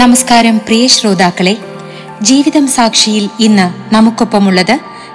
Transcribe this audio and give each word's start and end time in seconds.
നമസ്കാരം 0.00 0.56
പ്രിയ 0.66 0.84
ശ്രോതാക്കളെ. 0.86 1.52
ജീവിതം 2.22 2.66
സാക്ഷിയിൽ 2.74 3.24
ഇന്ന് 3.46 3.66
നമുക്കൊപ്പമുള്ളത് 3.94 4.72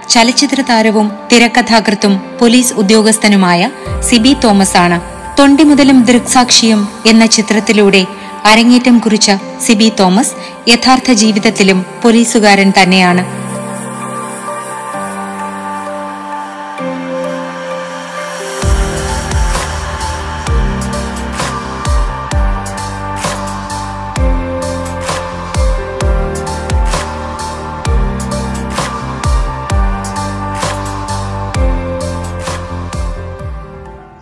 ചലച്ചിത്ര 0.10 0.62
താരവും 0.70 1.08
തിരക്കഥാകൃത്തും 1.32 2.14
പോലീസ് 2.40 2.74
ഉദ്യോഗസ്ഥനുമായ 2.74 3.70
സിബി 4.10 4.34
തോമസ് 4.44 4.78
ആണ് 4.78 4.98
തൊണ്ടി 5.40 5.64
മുതലും 5.64 5.98
ദൃക്സാക്ഷിയും 6.10 6.82
എന്ന 7.06 7.26
ചിത്രത്തിലൂടെ 7.36 8.04
അരങ്ങേറ്റം 8.52 8.98
കുറിച്ച 9.00 9.32
സിബി 9.66 9.90
തോമസ് 10.00 10.36
യഥാർത്ഥ 10.72 11.12
ജീവിതത്തിലും 11.24 11.86
പോലീസുകാരൻ 12.04 12.74
തന്നെയാണ്. 12.82 13.24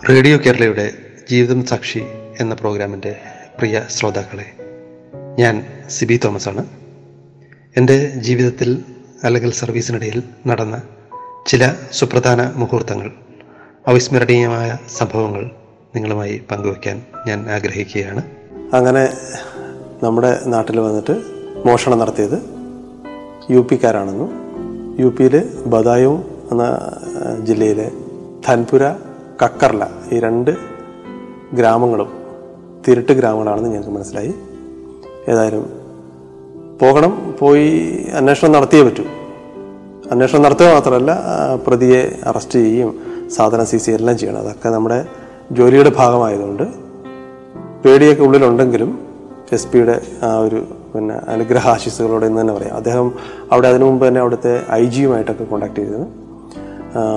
റേഡിയോ 0.08 0.38
കേരളയുടെ 0.38 0.92
ജീവിതം 1.30 1.66
സാക്ഷി 1.66 2.02
എന്ന 2.40 2.54
പ്രോഗ്രാമിന്റെ 2.54 3.16
പ്രിയ 3.58 3.82
ശ്രോതാക്കളെ 3.90 4.46
ഞാൻ 5.38 5.66
സിബി 5.90 6.20
തോമസ് 6.24 6.48
ആണ് 6.48 6.66
എന്റെ 7.76 8.08
ജീവിതത്തിൽ 8.08 8.84
അല്ലെങ്കിൽ 9.24 9.52
സർവീസിനിടയിൽ 9.52 10.22
നടന്ന 10.46 10.82
ചില 11.46 11.74
സുപ്രധാന 11.92 12.52
മുഹൂർത്തങ്ങൾ 12.56 13.12
അവിസ്മരണീയമായ 13.86 14.78
സംഭവങ്ങൾ 14.96 15.50
നിങ്ങളുമായി 15.96 16.42
പങ്കുവയ്ക്കാൻ 16.50 17.02
ഞാൻ 17.26 17.50
ആഗ്രഹിക്കുകയാണ്. 17.50 18.22
അങ്ങനെ 18.76 19.04
നമ്മുടെ 20.04 20.40
നാട്ടിൽ 20.46 20.80
വന്നിട്ട് 20.80 21.22
മോഷണം 21.66 21.98
നടത്തിയത് 21.98 22.38
യു 23.50 23.66
പിക്കാരാണെന്നും 23.70 24.30
യു 25.00 25.06
പിയിൽ 25.06 25.62
ബദായു 25.66 26.24
എന്ന 26.52 26.64
ജില്ലയിലെ 27.42 27.90
ധൻപുര 28.46 28.82
കക്കർല. 29.42 29.86
ഈ 30.12 30.20
രണ്ട് 30.20 30.50
ഗ്രാമങ്ങളും 31.54 32.12
തിരുട്ട് 32.88 33.12
ഗ്രാമങ്ങളാണെന്ന് 33.12 33.70
ഞങ്ങൾക്ക് 33.70 33.90
മനസ്സിലായി. 33.90 34.34
ഏതായാലും 35.28 35.84
പോകണം 36.80 37.34
പോയി 37.40 37.68
അന്വേഷണം 38.14 38.52
നടത്തിയേ 38.52 38.82
പറ്റൂ. 38.82 39.04
അന്വേഷണം 40.10 40.42
നടത്തുക 40.42 40.72
മാത്രമല്ല 40.72 41.20
പ്രതിയെ 41.66 42.18
അറസ്റ്റ് 42.26 42.58
ചെയ്യുകയും 42.58 42.98
സാധനം 43.30 43.66
സി 43.66 43.76
സി 43.76 43.90
എല്ലാം 43.90 44.18
ചെയ്യണം. 44.18 44.40
അതൊക്കെ 44.40 44.68
നമ്മുടെ 44.68 45.06
ജോലിയുടെ 45.52 45.92
ഭാഗമായതുകൊണ്ട് 45.96 46.62
പേടിയൊക്കെ 47.84 48.22
ഉള്ളിലുണ്ടെങ്കിലും 48.22 48.98
എസ് 49.52 49.68
പിയുടെ 49.68 50.00
ആ 50.22 50.38
ഒരു 50.38 50.66
പിന്നെ 50.94 51.14
അനുഗ്രഹ 51.28 51.68
ആശീസ്സുകളോടെ 51.68 52.26
എന്ന് 52.26 52.40
തന്നെ 52.40 52.54
പറയാം. 52.54 52.76
അദ്ദേഹം 52.76 53.12
അവിടെ 53.52 53.68
അതിനു 53.68 53.84
മുമ്പ് 53.84 54.08
തന്നെ 54.08 54.20
അവിടുത്തെ 54.20 54.62
ഐ 54.70 54.84
ജിയുമായിട്ടൊക്കെ 54.84 55.44
ചെയ്തിരുന്നു. 55.80 56.23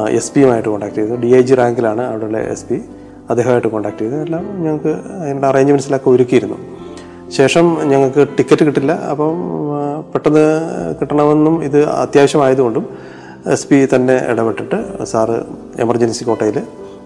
എസ് 0.09 0.31
പിയുമായിട്ട് 0.33 0.69
കോൺടാക്ട് 0.69 0.95
ചെയ്തു. 0.95 1.15
ഡി 1.15 1.27
ഐ 1.27 1.41
ജി 1.41 1.53
റാങ്കിലാണ് 1.53 2.01
അവിടെയുള്ള 2.01 2.37
എസ് 2.37 2.65
പി 2.65 2.81
അദ്ദേഹമായിട്ട് 3.29 3.67
കോൺടാക്ട് 3.67 3.97
ചെയ്തു. 3.97 4.15
എല്ലാം 4.15 4.63
ഞങ്ങൾക്ക് 4.63 4.89
അതിനുള്ള 5.21 5.47
അറേഞ്ച്മെന്റ്സിലൊക്കെ 5.47 6.09
ഒരുക്കിയിരുന്നു. 6.09 6.57
ശേഷം 7.29 7.89
ഞങ്ങൾക്ക് 7.89 8.27
ടിക്കറ്റ് 8.37 8.65
കിട്ടില്ല. 8.65 8.91
അപ്പം 8.91 9.37
പെട്ടെന്ന് 10.13 10.45
കിട്ടണമെന്നും 11.01 11.63
ഇത് 11.63 11.85
അത്യാവശ്യമായതുകൊണ്ടും 11.85 12.85
എസ് 13.45 13.67
പി 13.67 13.87
തന്നെ 13.95 14.25
ഇടപെട്ടിട്ട് 14.27 15.03
സാറ് 15.03 15.43
എമർജൻസി 15.79 16.23
കോട്ടയിൽ 16.23 16.61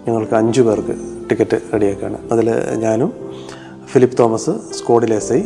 ഞങ്ങൾക്ക് 0.08 0.34
അഞ്ച് 0.34 0.62
പേർക്ക് 0.62 0.96
ടിക്കറ്റ് 1.30 1.58
റെഡിയാക്കുകയാണ്. 1.74 2.18
അതിൽ 2.32 2.48
ഞാനും 2.76 3.14
Philip 3.86 4.18
Thomas 4.18 4.50
സ്കോഡിൽ 4.50 5.14
S 5.14 5.34
I 5.34 5.42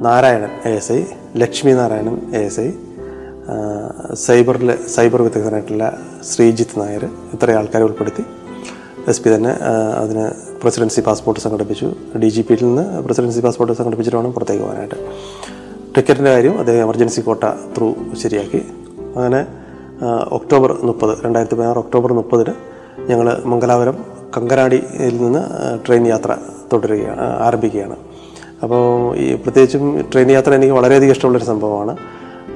Narayanan 0.00 0.50
A 0.64 0.74
S 0.74 0.92
I 0.92 1.04
Lakshmi 1.36 1.72
Narayanan 1.72 2.20
A 2.34 2.40
S 2.44 2.60
I 2.60 2.70
സൈബറിലെ 4.24 4.74
cyber 4.94 5.22
വിദഗ്ധനായിട്ടുള്ള 5.22 5.84
ശ്രീജിത്ത് 6.30 6.76
നായർ 6.80 7.04
ഇത്രയും 7.34 7.58
ആൾക്കാരെ 7.58 7.84
ഉൾപ്പെടുത്തി. 7.84 8.24
എസ് 9.10 9.22
പി 9.22 9.28
തന്നെ 9.34 9.52
അതിന് 10.02 10.24
പ്രസിഡൻസി 10.62 11.00
പാസ്പോർട്ട് 11.00 11.40
സംഘടിപ്പിച്ചു. 11.44 11.88
ഡി 12.22 12.28
ജി 12.28 12.42
പിയിൽ 12.48 12.62
നിന്ന് 12.64 13.02
പ്രസിഡൻസി 13.06 13.40
പാസ്പോർട്ട് 13.46 13.76
സംഘടിപ്പിച്ചിട്ട് 13.78 14.18
വേണം 14.18 14.32
പുറത്തേക്ക് 14.32 14.62
പോകാനായിട്ട്. 14.62 14.98
ടിക്കറ്റിന്റെ 15.96 16.32
കാര്യം 16.34 16.58
അദ്ദേഹം 16.58 16.80
എമർജൻസി 16.86 17.20
കോട്ട 17.20 17.44
ത്രൂ 17.76 17.88
ശരിയാക്കി. 18.22 18.60
അങ്ങനെ 19.16 19.40
ഒക്ടോബർ 20.38 20.72
മുപ്പത് 20.88 21.12
രണ്ടായിരത്തി 21.24 21.56
പതിനാറ് 21.56 21.80
ഒക്ടോബർ 21.84 22.12
മുപ്പതിന് 22.12 22.54
ഞങ്ങൾ 23.10 23.28
മംഗലാപുരം 23.52 23.96
കങ്കനാടിയിൽ 24.36 25.16
നിന്ന് 25.24 25.42
ട്രെയിൻ 25.86 26.06
യാത്ര 26.06 26.36
തുടരുകയാണ് 26.72 27.26
ആരംഭിക്കുകയാണ്. 27.46 27.96
അപ്പോൾ 28.62 28.82
ഈ 29.16 29.26
പ്രത്യേകിച്ചും 29.34 29.84
ട്രെയിൻ 30.12 30.30
യാത്ര 30.30 30.54
എനിക്ക് 30.54 30.72
വളരെയധികം 30.72 31.14
ഇഷ്ടമുള്ളൊരു 31.16 31.44
സംഭവമാണ്. 31.44 31.94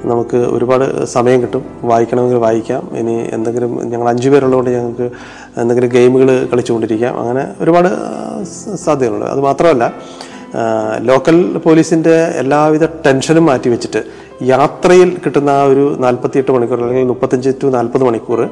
നമുക്ക് 0.05 0.37
ഒരുപാട് 0.37 1.05
സമയം 1.05 1.43
കിട്ടും. 1.43 1.65
വായിക്കണമെങ്കിൽ 1.83 2.37
വായിക്കാം. 2.37 2.97
ഇനി 2.97 3.15
എന്തെങ്കിലും 3.33 3.91
ഞങ്ങൾ 3.91 4.09
അഞ്ചു 4.09 4.29
പേരുള്ളതുകൊണ്ട് 4.31 4.71
ഞങ്ങൾക്ക് 4.71 5.11
എന്തെങ്കിലും 5.61 5.91
ഗെയിമുകൾ 5.91 6.49
കളിച്ചുകൊണ്ടിരിക്കാം. 6.53 7.21
അങ്ങനെ 7.21 7.45
ഒരുപാട് 7.61 7.89
സാധ്യതകളുണ്ട്. 8.77 9.27
അത് 9.27 9.41
മാത്രമല്ല 9.41 9.95
ലോക്കൽ 10.99 11.59
പോലീസിന്റെ 11.59 12.15
എല്ലാവിധ 12.37 12.85
ടെൻഷനും 12.85 13.47
മാറ്റി 13.47 13.69
വെച്ചിട്ട് 13.71 14.05
യാത്രയിൽ 14.43 15.19
കിട്ടുന്ന 15.25 15.51
ആ 15.51 15.63
ഒരു 15.65 15.97
നാൽപ്പത്തിയെട്ട് 15.99 16.53
മണിക്കൂർ 16.53 16.83
അല്ലെങ്കിൽ 16.83 17.09
മുപ്പത്തഞ്ച് 17.09 17.51
ടു 17.63 17.67
നാൽപ്പത് 17.67 18.05
മണിക്കൂർ 18.05 18.49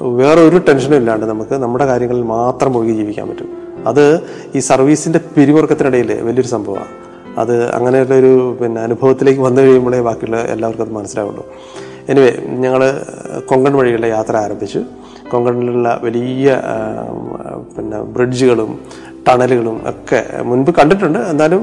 വേറെ 0.00 0.40
ഒരു 0.40 0.56
ടെൻഷനും 0.56 0.96
ഇല്ലാണ്ട് 0.96 1.26
നമുക്ക് 1.26 1.54
നമ്മുടെ 1.54 1.86
കാര്യങ്ങളിൽ 1.86 2.22
മാത്രം 2.22 2.72
മുഴുകി 2.72 2.92
ജീവിക്കാൻ 2.92 3.28
പറ്റും. 3.28 3.48
അത് 3.86 4.20
ഈ 4.54 4.58
സർവീസിന്റെ 4.58 5.20
പിരിമുറുക്കത്തിനിടയിൽ 5.34 6.22
വലിയൊരു 6.22 6.46
സംഭവമാണ്. 6.46 6.92
അത് 7.38 7.54
അങ്ങനെയുള്ള 7.76 8.14
ഒരു 8.22 8.32
പിന്നെ 8.60 8.80
അനുഭവത്തിലേക്ക് 8.80 9.40
വന്നു 9.40 9.60
കഴിയുമ്പോഴേ 9.62 10.00
ബാക്കിയുള്ള 10.08 10.38
എല്ലാവർക്കും 10.54 10.84
അത് 10.86 10.94
മനസ്സിലാവുള്ളൂ. 10.98 11.44
എനിവേ 12.10 12.30
ഞങ്ങൾ 12.64 12.82
കൊങ്കൺ 13.50 13.72
വഴിയുള്ള 13.80 14.06
യാത്ര 14.06 14.36
ആരംഭിച്ചു. 14.36 14.80
കൊങ്കണിലുള്ള 15.30 15.88
വലിയ 16.02 16.48
പിന്നെ 17.76 17.98
ബ്രിഡ്ജുകളും 18.16 18.70
ടണലുകളും 19.28 19.76
ഒക്കെ 19.90 20.20
മുൻപ് 20.48 20.70
കണ്ടിട്ടുണ്ട്. 20.78 21.18
എന്നാലും 21.30 21.62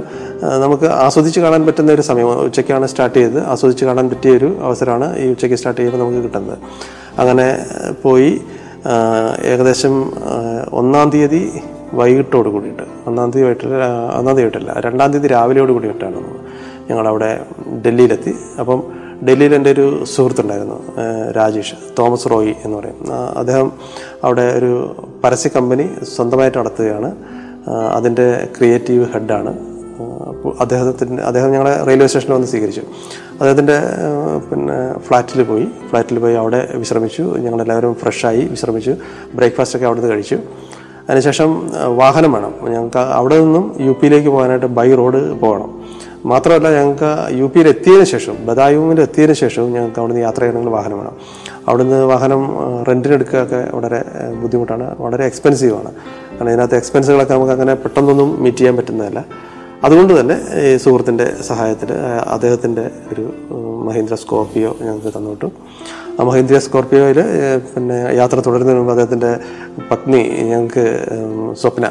നമുക്ക് 0.63 0.87
ആസ്വദിച്ച് 1.03 1.39
കാണാൻ 1.39 1.61
പറ്റുന്ന 1.67 1.91
ഒരു 1.97 2.03
സമയം 2.09 2.29
ഉച്ചയ്ക്കാണ് 2.47 2.85
സ്റ്റാർട്ട് 2.91 3.17
ചെയ്തത്. 3.17 3.39
ആസ്വദിച്ച് 3.51 3.85
കാണാൻ 3.89 4.07
പറ്റിയ 4.09 4.31
ഒരു 4.39 4.49
അവസരമാണ് 4.67 5.07
ഈ 5.21 5.27
ഉച്ചയ്ക്ക് 5.33 5.57
സ്റ്റാർട്ട് 5.59 5.79
ചെയ്യുമ്പോൾ 5.81 6.03
നമുക്ക് 6.03 6.23
കിട്ടുന്നത്. 6.25 6.57
അങ്ങനെ 7.21 7.47
പോയി 8.03 8.31
ഏകദേശം 9.51 9.93
ഒന്നാം 10.79 11.09
തീയതി 11.09 11.43
വൈകിട്ടോട് 11.93 12.49
കൂടിയിട്ട്. 12.49 12.83
ഒന്നാം 13.07 13.31
തീയതി 13.31 13.45
വൈകിട്ട് 13.47 13.67
ഒന്നാം 14.17 14.35
തീയതി 14.35 14.41
വൈകിട്ടല്ല 14.41 14.73
രണ്ടാം 14.85 15.11
തീയതി 15.13 15.27
രാവിലെയോട് 15.27 15.71
കൂടിയിട്ടാണ് 15.71 16.19
ഞങ്ങളവിടെ 16.89 17.45
ഡൽഹിയിലെത്തി. 17.85 18.33
അപ്പം 18.59 18.83
ഡൽഹിയിൽ 19.27 19.55
എന്റെ 19.55 19.71
ഒരു 19.71 20.05
സുഹൃത്തുണ്ടായിരുന്നു 20.05 20.79
രാജേഷ് 21.31 21.75
തോമസ് 21.99 22.29
റോയി 22.31 22.55
എന്ന് 22.65 22.77
പറയും. 22.77 22.97
അദ്ദേഹം 23.37 23.71
അവിടെ 24.23 24.57
ഒരു 24.57 24.71
പരസ്യ 25.23 25.49
കമ്പനി 25.55 25.89
സ്വന്തമായിട്ട് 26.15 26.57
നടത്തുകയാണ്. 26.57 27.15
അതിന്റെ 27.91 28.47
ക്രിയേറ്റീവ് 28.57 29.05
ഹെഡാണ്. 29.13 29.53
അപ്പോൾ 30.29 30.53
അദ്ദേഹത്തിന്റെ 30.59 31.23
അദ്ദേഹം 31.23 31.51
ഞങ്ങളെ 31.51 31.83
റെയിൽവേ 31.83 32.07
സ്റ്റേഷനിൽ 32.07 32.33
വന്ന് 32.33 32.47
സ്വീകരിച്ചു. 32.47 32.81
അദ്ദേഹത്തിന്റെ 33.31 33.77
പിന്നെ 34.49 34.99
ഫ്ലാറ്റിൽ 34.99 35.43
പോയി. 35.43 35.67
ഫ്ലാറ്റിൽ 35.89 36.19
പോയി 36.19 36.33
അവിടെ 36.33 36.69
വിശ്രമിച്ചു. 36.75 37.23
ഞങ്ങളെല്ലാവരും 37.23 37.93
ഫ്രഷായി 37.95 38.41
വിശ്രമിച്ചു. 38.41 38.95
ബ്രേക്ക്ഫാസ്റ്റൊക്കെ 39.35 39.87
അവിടെ 39.87 40.01
കഴിച്ചു. 40.01 40.37
അതിനുശേഷം 41.09 41.49
വാഹനം 42.01 42.31
വേണം. 42.31 42.53
ഞങ്ങൾക്ക് 42.73 42.97
അവിടെ 42.97 43.37
നിന്നും 43.39 43.75
യു 43.79 43.91
പിയിലേക്ക് 43.91 44.29
പോകാനായിട്ട് 44.29 44.65
ബൈ 44.65 44.95
റോഡ് 44.95 45.21
പോകണം. 45.39 45.69
മാത്രമല്ല 46.25 46.67
ഞങ്ങൾക്ക് 46.77 47.09
യു 47.39 47.45
പിയിൽ 47.45 47.67
എത്തിയതിന് 47.67 48.03
ശേഷം 48.03 48.35
ബദായുവിൽ 48.45 49.01
എത്തിയതിന് 49.01 49.33
ശേഷവും 49.33 49.71
ഞങ്ങൾക്ക് 49.73 49.99
അവിടുന്ന് 49.99 50.21
യാത്ര 50.21 50.39
ചെയ്യണമെങ്കിൽ 50.39 50.73
വാഹനം 50.73 50.97
വേണം. 50.97 51.15
അവിടുന്ന് 51.67 52.05
വാഹനം 52.05 52.41
റെന്റിനെടുക്കുകയൊക്കെ 52.87 53.75
വളരെ 53.75 53.99
ബുദ്ധിമുട്ടാണ്. 54.41 54.95
വളരെ 54.99 55.25
എക്സ്പെൻസീവാണ് 55.25 55.91
കാരണം 56.35 56.49
ഇതിനകത്ത് 56.49 56.75
എക്സ്പെൻസുകളൊക്കെ 56.75 57.33
നമുക്ക് 57.33 57.51
അങ്ങനെ 57.51 57.73
പെട്ടെന്നൊന്നും 57.73 58.43
മീറ്റ് 58.43 58.57
ചെയ്യാൻ 58.57 58.77
പറ്റുന്നതല്ല. 58.77 59.25
അതുകൊണ്ട് 59.85 60.13
തന്നെ 60.19 60.35
ഈ 60.63 60.77
സുഹൃത്തിന്റെ 60.83 61.25
സഹായത്തിൽ 61.47 61.89
അദ്ദേഹത്തിന്റെ 62.35 62.83
ഒരു 63.13 63.23
മഹീന്ദ്ര 63.87 64.15
സ്കോർപ്പിയോ 64.21 64.71
ഞങ്ങൾക്ക് 64.81 65.11
തന്നുവിട്ടു 65.15 65.49
ആ 66.19 66.23
മഹീന്ദ്ര 66.29 66.57
സ്കോർപ്പിയോയിൽ 66.65 67.19
പിന്നെ 67.73 67.97
യാത്ര 68.19 68.37
തുടരുന്നതിന് 68.45 68.79
മുമ്പ് 68.79 68.93
അദ്ദേഹത്തിന്റെ 68.93 69.31
പത്നി 69.91 70.21
ഞങ്ങൾക്ക് 70.51 70.85
സ്വപ്ന 71.61 71.85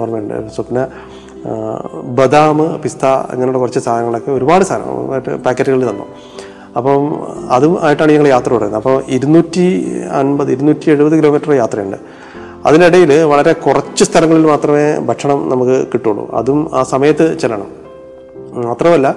ഓർമ്മയുണ്ട്. 0.00 0.36
സ്വപ്ന 0.56 0.86
ബദാം 2.20 2.58
പിസ്ത 2.84 3.04
അങ്ങനെയുള്ള 3.32 3.58
കുറച്ച് 3.58 3.80
സാധനങ്ങളൊക്കെ 3.86 4.30
ഒരുപാട് 4.38 4.64
സാധനങ്ങൾ 4.70 5.20
പാക്കറ്റുകളിൽ 5.46 5.86
തന്നു. 5.90 6.06
അപ്പം 6.78 7.02
അതും 7.56 7.74
ആയിട്ടാണ് 7.86 8.12
ഞങ്ങൾ 8.12 8.28
യാത്ര 8.28 8.50
തുടരുന്നത്. 8.54 8.80
അപ്പോൾ 8.80 8.96
ഇരുന്നൂറ്റി 9.16 9.66
അൻപത് 10.20 10.50
ഇരുന്നൂറ്റി 10.52 10.90
എഴുപത് 10.94 11.14
കിലോമീറ്റർ 11.18 11.52
യാത്രയുണ്ട്. 11.52 11.98
അതിനിടയിൽ 12.68 13.12
വളരെ 13.32 13.52
കുറച്ച് 13.64 14.04
സ്ഥലങ്ങളിൽ 14.08 14.46
മാത്രമേ 14.52 14.86
ഭക്ഷണം 15.10 15.40
നമുക്ക് 15.52 15.76
കിട്ടുള്ളൂ. 15.92 16.24
അതും 16.40 16.60
ആ 16.74 16.82
സമയത്ത് 16.92 17.26
ചെല്ലണം. 17.42 17.68
മാത്രമല്ല 18.68 19.08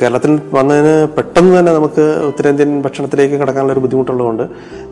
കേരളത്തിൽ 0.00 0.32
വന്നതിന് 0.54 0.92
പെട്ടെന്ന് 1.16 1.52
തന്നെ 1.58 1.72
നമുക്ക് 1.72 2.04
ഉത്തരേന്ത്യൻ 2.28 2.70
ഭക്ഷണത്തിലേക്ക് 2.82 3.36
കടക്കാനുള്ള 3.40 3.72
ഒരു 3.72 3.82
ബുദ്ധിമുട്ടുള്ളതുകൊണ്ട് 3.84 4.42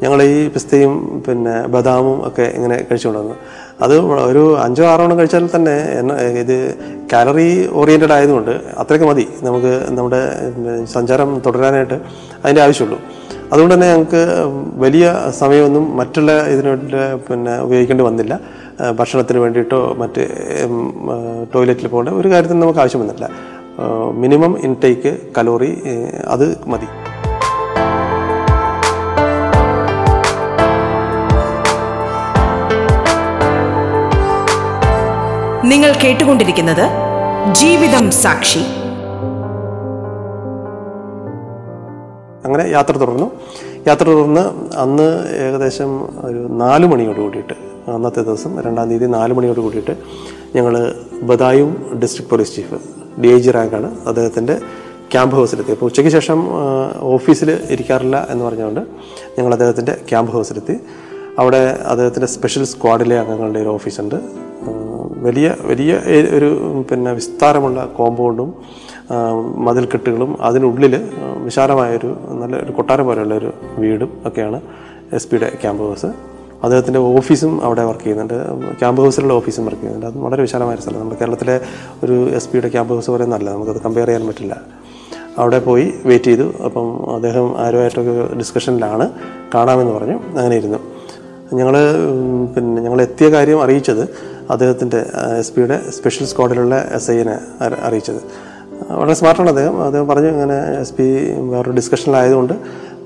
ഞങ്ങൾ 0.02 0.22
ഈ 0.22 0.36
പിസ്തയും 0.48 0.92
പിന്നെ 1.26 1.54
ബദാമും 1.74 2.18
ഒക്കെ 2.28 2.44
ഇങ്ങനെ 2.56 2.76
കഴിച്ചുകൊണ്ടിരുന്നു. 2.90 3.36
അത് 3.84 3.94
ഒരു 4.30 4.42
അഞ്ചോ 4.64 4.84
ആറോ 4.92 5.04
എണ്ണം 5.04 5.18
കഴിച്ചാൽ 5.18 5.48
തന്നെ 5.56 5.74
ഇത് 6.42 6.56
കാലറി 7.12 7.48
ഓറിയന്റഡ് 7.80 8.16
ആയതുകൊണ്ട് 8.18 8.50
അത്രയ്ക്ക് 8.82 9.08
മതി 9.10 9.26
നമുക്ക് 9.42 9.72
നമ്മുടെ 9.98 10.22
സഞ്ചാരം 10.94 11.32
തുടരാനായിട്ട് 11.46 11.98
അതിന്റെ 12.44 12.62
ആവശ്യമുള്ളൂ. 12.66 13.00
അതുകൊണ്ട് 13.52 13.74
തന്നെ 13.74 13.86
ഞങ്ങൾക്ക് 13.92 14.20
വലിയ 14.84 15.06
സമയമൊന്നും 15.40 15.84
മറ്റുള്ള 15.98 16.32
ഇതിനോട്ട് 16.52 17.00
പിന്നെ 17.26 17.54
ഉപയോഗിക്കേണ്ടി 17.66 18.04
വന്നില്ല. 18.08 18.34
ഭക്ഷണത്തിന് 18.98 19.40
വേണ്ടിയിട്ടോ 19.44 19.80
മറ്റ് 20.02 20.22
ടോയ്ലറ്റിൽ 21.54 21.88
പോകേണ്ട 21.94 22.14
ഒരു 22.20 22.28
കാര്യത്തിന് 22.32 22.62
നമുക്ക് 22.62 22.82
ആവശ്യം 22.84 23.00
വന്നില്ല 23.02 23.28
മിനിമം 24.22 24.52
ഇൻടേക്ക് 24.66 25.12
കലോറി 25.38 25.70
അത് 26.34 26.46
മതി. 26.72 26.88
നിങ്ങൾ 35.72 35.90
കേട്ടുകൊണ്ടിരിക്കുന്നത് 36.04 36.86
ജീവിതം 37.60 38.06
സാക്ഷി. 38.22 38.62
അങ്ങനെ 42.52 42.70
യാത്ര 42.70 42.94
തുടർന്നു. 42.96 43.30
യാത്ര 43.86 44.04
തുടർന്ന് 44.04 44.40
അന്ന് 44.76 45.06
ഏകദേശം 45.36 45.90
ഒരു 46.26 46.40
നാല് 46.50 46.86
മണിയോട് 46.86 47.20
കൂടിയിട്ട് 47.20 47.54
അന്നത്തെ 47.90 48.22
ദിവസം 48.22 48.60
രണ്ടാം 48.60 48.88
തീയതി 48.88 49.04
നാല് 49.04 49.34
മണിയോട് 49.34 49.60
കൂടിയിട്ട് 49.60 49.94
ഞങ്ങൾ 50.56 50.94
ബദായും 51.22 52.00
district 52.02 52.30
police 52.30 52.56
chief 52.56 52.74
D 53.20 53.28
I 53.28 53.38
G 53.38 53.50
റാങ്കാണ്. 53.50 53.88
അദ്ദേഹത്തിന്റെ 54.06 54.54
ക്യാമ്പ് 55.12 55.36
ഹൗസിലെത്തി. 55.36 55.70
അപ്പോൾ 55.70 55.86
ഉച്ചയ്ക്ക് 55.86 56.12
ശേഷം 56.12 56.38
ഓഫീസിൽ 57.00 57.50
ഇരിക്കാറില്ല 57.70 58.26
എന്ന് 58.30 58.44
പറഞ്ഞുകൊണ്ട് 58.44 58.80
ഞങ്ങൾ 59.38 59.52
അദ്ദേഹത്തിന്റെ 59.52 59.96
ക്യാമ്പ് 60.08 60.32
ഹൗസിലെത്തി. 60.32 60.76
അവിടെ 61.38 61.78
അദ്ദേഹത്തിന്റെ 61.92 62.26
സ്പെഷ്യൽ 62.26 62.64
സ്ക്വാഡിലെ 62.64 63.18
അംഗങ്ങളുടെ 63.18 63.60
ഒരു 63.60 63.68
ഓഫീസുണ്ട്. 63.68 64.14
വലിയ 65.26 65.54
വലിയ 65.60 65.92
ഒരു 66.36 66.84
പിന്നെ 66.90 67.12
വിസ്താരമുള്ള 67.12 67.86
കോമ്പൗണ്ടും 67.86 68.54
മതിൽക്കെട്ടുകളും 69.56 70.42
അതിനുള്ളിൽ 70.42 71.10
വിശാലമായൊരു 71.36 72.16
നല്ല 72.30 72.56
ഒരു 72.56 72.72
കൊട്ടാരം 72.72 73.06
പോലെയുള്ള 73.06 73.34
ഒരു 73.34 73.52
വീടും 73.78 74.22
ഒക്കെയാണ് 74.26 74.60
എസ് 75.12 75.28
പിയുടെ 75.28 75.52
ക്യാമ്പ് 75.62 75.82
ഹൗസ്. 75.84 76.06
അദ്ദേഹത്തിന്റെ 76.62 76.98
ഓഫീസും 76.98 77.64
അവിടെ 77.64 77.84
വർക്ക് 77.84 78.02
ചെയ്യുന്നുണ്ട്. 78.02 78.34
ക്യാമ്പ് 78.78 79.02
ഹൗസിലുള്ള 79.02 79.32
ഓഫീസും 79.32 79.64
വർക്ക് 79.66 79.80
ചെയ്യുന്നുണ്ട്. 79.80 80.18
അത് 80.18 80.24
വളരെ 80.24 80.40
വിശാലമായ 80.40 80.76
സ്ഥലം 80.76 80.98
നമ്മുടെ 80.98 81.16
കേരളത്തിലെ 81.20 81.60
ഒരു 82.04 82.30
എസ് 82.30 82.48
പിയുടെ 82.48 82.68
ക്യാമ്പ് 82.68 82.94
ഹൗസ് 82.94 83.10
പോലെ 83.10 83.24
നല്ല 83.24 83.50
നമുക്കത് 83.50 83.80
കമ്പയർ 83.80 84.06
ചെയ്യാൻ 84.06 84.26
പറ്റില്ല. 84.26 84.60
അവിടെ 85.38 85.58
പോയി 85.58 85.94
വെയിറ്റ് 86.04 86.24
ചെയ്തു. 86.24 86.52
അപ്പം 86.64 87.14
അദ്ദേഹം 87.14 87.58
ആരുമായിട്ടൊക്കെ 87.58 88.34
ഡിസ്കഷനിലാണ് 88.34 89.10
കാണാമെന്ന് 89.54 89.92
പറഞ്ഞു. 89.92 90.12
അങ്ങനെ 90.12 90.56
ഇരുന്നു. 90.56 90.78
ഞങ്ങൾ 91.54 91.74
പിന്നെ 92.56 92.82
ഞങ്ങൾ 92.82 93.02
എത്തിയ 93.02 93.28
കാര്യം 93.28 93.62
അറിയിച്ചത് 93.62 94.08
അദ്ദേഹത്തിന്റെ 94.50 95.06
എസ് 95.38 95.52
പിയുടെ 95.52 95.90
സ്പെഷ്യൽ 95.90 96.26
സ്ക്വാഡിലുള്ള 96.26 96.88
എസ് 96.94 97.10
ഐനെ 97.10 97.38
അറിയിച്ചത്. 97.82 98.51
വളരെ 98.90 99.14
സ്മാർട്ടാണ് 99.14 99.48
അദ്ദേഹം. 99.48 99.84
അദ്ദേഹം 99.84 100.06
പറഞ്ഞു 100.06 100.28
ഇങ്ങനെ 100.28 100.80
എസ് 100.80 100.94
പി 100.94 101.02
വേറൊരു 101.38 101.70
ഡിസ്കഷനിലായതുകൊണ്ട് 101.70 102.52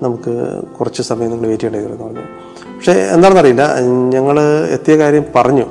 നമുക്ക് 0.02 0.62
കുറച്ച് 0.78 1.02
സമയം 1.02 1.30
നിങ്ങൾ 1.30 1.46
വെയിറ്റ് 1.46 1.64
ചെയ്യേണ്ടി 1.64 2.04
പറഞ്ഞു. 2.04 2.24
പക്ഷേ 2.76 2.92
എന്താണെന്നറിയില്ല. 2.92 3.80
ഞങ്ങൾ 4.14 4.40
എത്തിയ 4.70 4.96
കാര്യം 4.96 5.24
പറഞ്ഞു. 5.36 5.66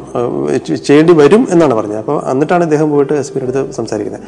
ചെയ്യേണ്ടി 0.75 1.13
വരും 1.13 1.47
എന്നാണ് 1.49 1.73
പറഞ്ഞത്. 1.73 1.97
അപ്പോൾ 1.97 2.31
എന്നിട്ടാണ് 2.31 2.63
ഇദ്ദേഹം 2.63 2.89
പോയിട്ട് 2.89 3.13
എസ് 3.13 3.33
പിയുടെ 3.33 3.57
അടുത്ത് 3.57 3.71
സംസാരിക്കുന്നത്. 3.71 4.21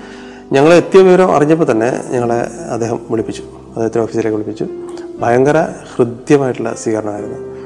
ഞങ്ങൾ 0.52 0.74
എത്തിയ 0.74 1.02
വിവരം 1.02 1.36
അറിഞ്ഞപ്പോൾ 1.36 1.72
തന്നെ 1.72 2.04
ഞങ്ങളെ 2.12 2.48
അദ്ദേഹം 2.72 3.00
വിളിപ്പിച്ചു. 3.10 3.42
അദ്ദേഹത്തിന്റെ 3.42 4.00
ഓഫീസിലേക്ക് 4.00 4.38
വിളിപ്പിച്ചു. 4.38 4.68
ഭയങ്കര 5.20 5.68
ഹൃദ്യമായിട്ടുള്ള 5.96 6.74
സ്വീകരണമായിരുന്നു. 6.74 7.58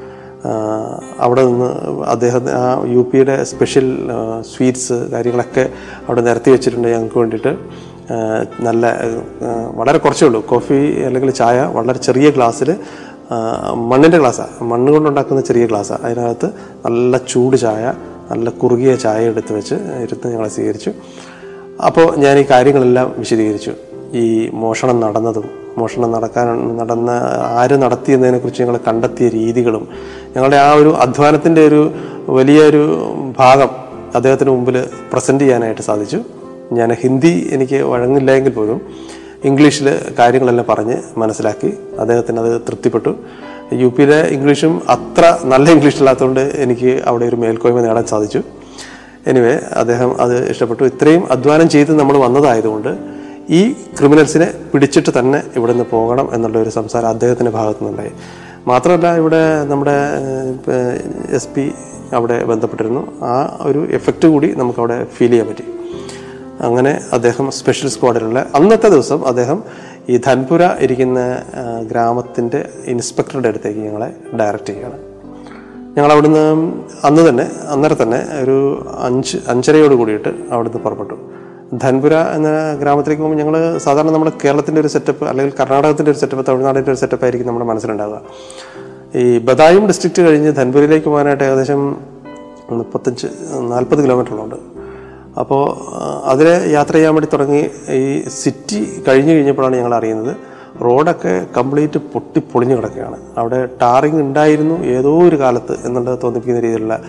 അവിടെ 1.18 1.46
നിന്ന് 1.46 1.64
അദ്ദേഹം 2.04 2.42
ആ 2.50 2.84
യു 2.86 3.10
പിയുടെ 3.12 3.44
സ്പെഷ്യൽ 3.44 4.08
സ്വീറ്റ്സ് 4.56 4.92
കാര്യങ്ങളൊക്കെ 4.92 5.68
അവിടെ 6.08 6.20
നിരത്തി 6.20 6.50
വെച്ചിട്ടുണ്ട് 6.50 6.88
ഞങ്ങൾക്ക് 6.88 7.18
വേണ്ടിയിട്ട്. 7.18 7.56
നല്ല 8.60 8.86
വളരെ 9.78 9.98
കുറച്ചേ 9.98 10.26
ഉള്ളൂ. 10.26 10.40
കോഫി 10.46 10.78
അല്ലെങ്കിൽ 11.06 11.30
ചായ 11.30 11.58
വളരെ 11.76 11.98
ചെറിയ 11.98 12.30
ഗ്ലാസ്സിൽ 12.30 12.76
മണ്ണിന്റെ 13.90 14.18
ഗ്ലാസ്സാണ് 14.18 14.64
മണ്ണ് 14.70 14.92
കൊണ്ടുണ്ടാക്കുന്ന 14.92 15.40
ചെറിയ 15.40 15.66
ഗ്ലാസ്സാണ് 15.66 16.02
അതിനകത്ത് 16.06 16.48
നല്ല 16.86 17.18
ചൂട് 17.32 17.56
ചായ 17.56 17.94
നല്ല 18.30 18.50
കുറുകിയ 18.50 18.96
ചായ 18.96 19.20
എടുത്ത് 19.24 19.52
വെച്ച് 19.52 19.74
ഇരുന്ന് 19.74 20.32
ഞങ്ങളെ 20.32 20.48
സ്വീകരിച്ചു. 20.48 20.90
അപ്പോൾ 21.86 22.16
ഞാൻ 22.16 22.38
ഈ 22.38 22.44
കാര്യങ്ങളെല്ലാം 22.50 23.14
വിശദീകരിച്ചു. 23.18 23.72
ഈ 24.12 24.50
മോഷണം 24.54 25.00
നടന്നതും 25.00 25.46
മോഷണം 25.78 26.12
നടക്കാൻ 26.12 26.76
നടന്ന 26.76 27.10
ആര് 27.60 27.76
നടത്തിയെന്നതിനെക്കുറിച്ച് 27.82 28.62
ഞങ്ങൾ 28.62 28.78
കണ്ടെത്തിയ 28.88 29.28
രീതികളും 29.28 29.88
ഞങ്ങളുടെ 30.36 30.56
ആ 30.56 30.72
ഒരു 30.72 30.90
അധ്വാനത്തിന്റെ 31.04 31.66
ഒരു 31.66 31.82
വലിയൊരു 32.28 32.82
ഭാഗം 33.38 33.70
അദ്ദേഹത്തിന് 34.14 34.50
മുമ്പിൽ 34.50 34.76
പ്രസന്റ് 35.12 35.44
ചെയ്യാനായിട്ട് 35.44 35.82
സാധിച്ചു. 35.82 36.20
ഞാൻ 36.78 36.90
ഹിന്ദി 37.02 37.32
എനിക്ക് 37.54 37.78
വഴങ്ങില്ല 37.92 38.30
എങ്കിൽ 38.40 38.54
പോലും 38.58 38.78
ഇംഗ്ലീഷിൽ 39.48 39.86
കാര്യങ്ങളെല്ലാം 40.18 40.66
പറഞ്ഞ് 40.72 40.96
മനസ്സിലാക്കി 41.20 41.70
അദ്ദേഹത്തിന് 42.02 42.40
അത് 42.42 42.52
തൃപ്തിപ്പെട്ടു. 42.68 43.12
യു 43.82 43.88
പിയിലെ 43.96 44.18
ഇംഗ്ലീഷും 44.36 44.72
അത്ര 44.94 45.24
നല്ല 45.52 45.66
ഇംഗ്ലീഷ് 45.76 45.98
അല്ലാത്തതുകൊണ്ട് 46.02 46.44
എനിക്ക് 46.64 46.90
അവിടെ 47.10 47.24
ഒരു 47.30 47.36
മേൽക്കോയ്മ 47.42 47.80
നേടാൻ 47.86 48.06
സാധിച്ചു. 48.12 48.40
എനിവേ 49.30 49.54
അദ്ദേഹം 49.80 50.10
അത് 50.24 50.36
ഇഷ്ടപ്പെട്ടു. 50.52 50.82
ഇത്രയും 50.92 51.24
അധ്വാനം 51.34 51.68
ചെയ്ത് 51.74 51.92
നമ്മൾ 52.00 52.16
വന്നതായതുകൊണ്ട് 52.26 52.92
ഈ 53.58 53.60
ക്രിമിനൽസിനെ 53.98 54.48
പിടിച്ചിട്ട് 54.72 55.10
തന്നെ 55.18 55.38
ഇവിടെ 55.56 55.72
നിന്ന് 55.72 55.86
പോകണം 55.94 56.26
എന്നുള്ള 56.34 56.58
ഒരു 56.64 56.72
സംസാരം 56.78 57.08
അദ്ദേഹത്തിന്റെ 57.14 57.52
ഭാഗത്തു 57.58 57.80
നിന്നുണ്ടായി 57.82 58.12
മാത്രമല്ല 58.70 59.06
ഇവിടെ 59.20 59.42
നമ്മുടെ 59.70 59.96
എസ് 61.38 61.52
പി 61.54 61.64
അവിടെ 62.18 62.36
ബന്ധപ്പെട്ടിരുന്നു. 62.50 63.02
ആ 63.32 63.34
ഒരു 63.68 63.80
എഫക്റ്റ് 63.98 64.26
കൂടി 64.34 64.48
നമുക്കവിടെ 64.60 64.98
ഫീൽ 65.16 65.30
ചെയ്യാൻ 65.30 65.48
പറ്റി. 65.48 65.64
അങ്ങനെ 66.62 67.00
അദ്ദേഹം 67.12 67.50
സ്പെഷ്യൽ 67.50 67.88
സ്ക്വാഡിലുള്ള 67.88 68.46
അന്നത്തെ 68.54 68.88
ദിവസം 68.88 69.26
അദ്ദേഹം 69.26 69.62
ഈ 70.08 70.16
ധൻപുര 70.16 70.62
ഇരിക്കുന്ന 70.80 71.20
ഗ്രാമത്തിന്റെ 71.90 72.68
ഇൻസ്പെക്ടറുടെ 72.84 73.48
അടുത്തേക്ക് 73.48 73.80
ഞങ്ങളെ 73.80 74.14
ഡയറക്റ്റ് 74.40 74.66
ചെയ്യുകയാണ് 74.66 74.98
ഞങ്ങൾ 75.96 76.12
അവിടുന്ന് 76.12 76.44
അന്ന് 77.04 77.28
തന്നെ 77.28 77.50
അന്നേരം 77.68 78.02
തന്നെ 78.02 78.42
ഒരു 78.42 78.86
അഞ്ച് 78.98 79.36
അഞ്ചരയോട് 79.48 79.94
കൂടിയിട്ട് 79.94 80.28
അവിടുന്ന് 80.50 80.78
പുറപ്പെട്ടു. 80.78 81.16
ധൻപുര 81.78 82.14
എന്ന 82.14 82.74
ഗ്രാമത്തിലേക്ക് 82.74 83.22
പോകുമ്പോൾ 83.22 83.44
ഞങ്ങൾ 83.44 83.78
സാധാരണ 83.78 84.10
നമ്മുടെ 84.10 84.32
കേരളത്തിന്റെ 84.44 84.80
ഒരു 84.80 84.88
സെറ്റപ്പ് 84.88 85.24
അല്ലെങ്കിൽ 85.24 85.54
കർണാടകത്തിന്റെ 85.60 86.10
ഒരു 86.10 86.18
സെറ്റപ്പ് 86.18 86.46
തമിഴ്നാടിന്റെ 86.46 86.90
ഒരു 86.90 86.98
സെറ്റപ്പ് 86.98 87.24
ആയിരിക്കും 87.24 87.46
നമ്മുടെ 87.46 87.66
മനസ്സിലുണ്ടാവുക. 87.66 88.20
ഈ 89.14 89.38
ബദായും 89.38 89.86
ഡിസ്ട്രിക്റ്റ് 89.86 90.22
കഴിഞ്ഞ് 90.22 90.52
ധൻപുരയിലേക്ക് 90.54 91.08
പോകാനായിട്ട് 91.08 91.44
ഏകദേശം 91.44 91.96
മുപ്പത്തഞ്ച് 92.70 93.26
നാൽപ്പത് 93.72 94.02
കിലോമീറ്ററുണ്ട് 94.04 94.71
അപ്പോൾ 95.40 95.62
അതിൽ 96.32 96.48
യാത്ര 96.72 96.92
ചെയ്യാൻ 96.92 97.14
വേണ്ടി 97.14 97.28
തുടങ്ങി 97.32 97.70
ഈ 97.90 98.28
സിറ്റി 98.28 99.02
കഴിഞ്ഞു 99.08 99.32
കഴിഞ്ഞപ്പോഴാണ് 99.32 99.76
ഞങ്ങൾ 99.76 99.94
അറിയുന്നത് 99.94 100.36
റോഡൊക്കെ 100.82 101.46
കംപ്ലീറ്റ് 101.56 101.98
പൊട്ടി 102.12 102.40
പൊളിഞ്ഞു 102.40 102.76
കിടക്കുകയാണ്. 102.76 103.16
അവിടെ 103.38 103.68
ടാറിങ് 103.80 104.20
ഉണ്ടായിരുന്നു 104.20 104.84
ഏതോ 104.84 105.12
ഒരു 105.28 105.36
കാലത്ത് 105.36 105.74
എന്നുള്ളത് 105.86 106.18
തോന്നിപ്പിക്കുന്ന 106.22 106.60
രീതിയിലുള്ള 106.60 107.00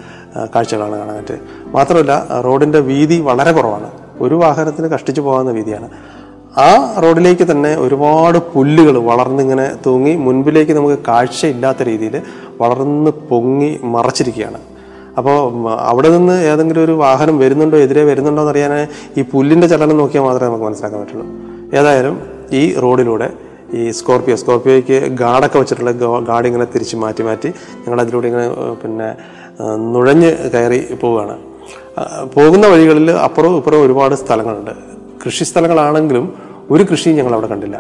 കാഴ്ചകളാണ് 0.56 0.96
കാണാനായിട്ട് 0.98 1.38
മാത്രമല്ല 1.76 2.42
റോഡിന്റെ 2.48 2.80
വീതി 2.80 3.20
വളരെ 3.20 3.52
കുറവാണ്. 3.52 3.90
ഒരു 4.22 4.36
വാഹനത്തിന് 4.36 4.88
കഷ്ടിച്ചു 4.88 5.22
പോകാവുന്ന 5.22 5.52
വീതിയാണ്. 5.52 5.90
ആ 6.58 7.02
റോഡിലേക്ക് 7.04 7.52
തന്നെ 7.52 7.76
ഒരുപാട് 7.76 8.38
പുല്ലുകൾ 8.38 8.98
വളർന്നിങ്ങനെ 8.98 9.72
തൂങ്ങി 9.86 10.16
മുൻപിലേക്ക് 10.16 10.74
നമുക്ക് 10.74 10.98
കാഴ്ചയില്ലാത്ത 11.08 11.84
രീതിയിൽ 11.84 12.22
വളർന്ന് 12.62 13.12
പൊങ്ങി 13.12 13.80
മറച്ചിരിക്കുകയാണ്. 13.84 14.60
അപ്പോൾ 15.18 15.38
അവിടെ 15.92 16.10
നിന്ന് 16.10 16.36
ഏതെങ്കിലും 16.52 16.84
ഒരു 16.84 16.92
വാഹനം 16.92 17.36
വരുന്നുണ്ടോ 17.38 17.78
എതിരെ 17.78 18.04
വരുന്നുണ്ടോ 18.04 18.42
എന്ന് 18.42 18.52
അറിയാൻ 18.52 18.74
ഈ 19.18 19.24
പുല്ലിന്റെ 19.32 19.68
ചലനം 19.68 19.98
നോക്കിയാൽ 19.98 20.24
മാത്രമേ 20.24 20.48
നമുക്ക് 20.48 20.66
മനസ്സിലാക്കാൻ 20.66 21.02
പറ്റുള്ളൂ. 21.02 21.28
ഏതായാലും 21.80 22.16
ഈ 22.52 22.64
റോഡിലൂടെ 22.84 23.30
ഈ 23.74 23.92
സ്കോർപ്പിയോ 23.92 24.36
സ്കോർപ്പിയോയ്ക്ക് 24.38 24.98
ഗാർഡൊക്കെ 25.22 25.58
വെച്ചിട്ടുള്ള 25.60 25.92
ഗാർഡ് 26.30 26.48
ഇങ്ങനെ 26.48 26.68
തിരിച്ച് 26.74 26.96
മാറ്റി 26.96 27.24
മാറ്റി 27.24 27.50
ഞങ്ങൾ 27.86 28.02
അതിലൂടെ 28.02 28.28
ഇങ്ങനെ 28.28 28.48
പിന്നെ 28.84 29.10
നുഴഞ്ഞ് 29.94 30.50
കയറി 30.54 30.80
പോവുകയാണ്. 31.02 31.38
പോകുന്ന 32.36 32.68
വഴികളിൽ 32.68 33.12
അപ്പുറവും 33.12 33.58
ഇപ്പുറവും 33.58 33.86
ഒരുപാട് 33.86 34.16
സ്ഥലങ്ങളുണ്ട്. 34.16 34.72
കൃഷി 35.26 35.44
സ്ഥലങ്ങളാണെങ്കിലും 35.44 36.34
ഒരു 36.72 36.84
കൃഷിയും 36.84 37.16
ഞങ്ങൾ 37.18 37.34
അവിടെ 37.34 37.48
കണ്ടില്ല. 37.48 37.78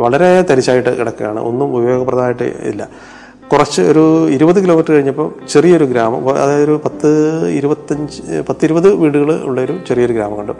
വളരെ 0.00 0.42
തരിശായിട്ട് 0.42 0.90
കിടക്കുകയാണ്. 0.98 1.40
ഒന്നും 1.40 1.76
ഉപയോഗപ്രദമായിട്ട് 1.76 2.42
ഇല്ല. 2.70 2.82
കുറച്ച് 3.52 3.82
ഒരു 3.90 4.02
ഇരുപത് 4.34 4.58
കിലോമീറ്റർ 4.62 4.92
കഴിഞ്ഞപ്പോൾ 4.94 5.26
ചെറിയൊരു 5.52 5.86
ഗ്രാമം 5.90 6.22
അതായത് 6.42 6.62
ഒരു 6.66 6.74
പത്ത് 6.84 7.10
ഇരുപത്തഞ്ച് 7.58 8.40
പത്തിരുപത് 8.48 8.88
വീടുകൾ 9.02 9.30
ഉള്ളൊരു 9.48 9.74
ചെറിയൊരു 9.88 10.14
ഗ്രാമം 10.16 10.36
കണ്ടു. 10.40 10.54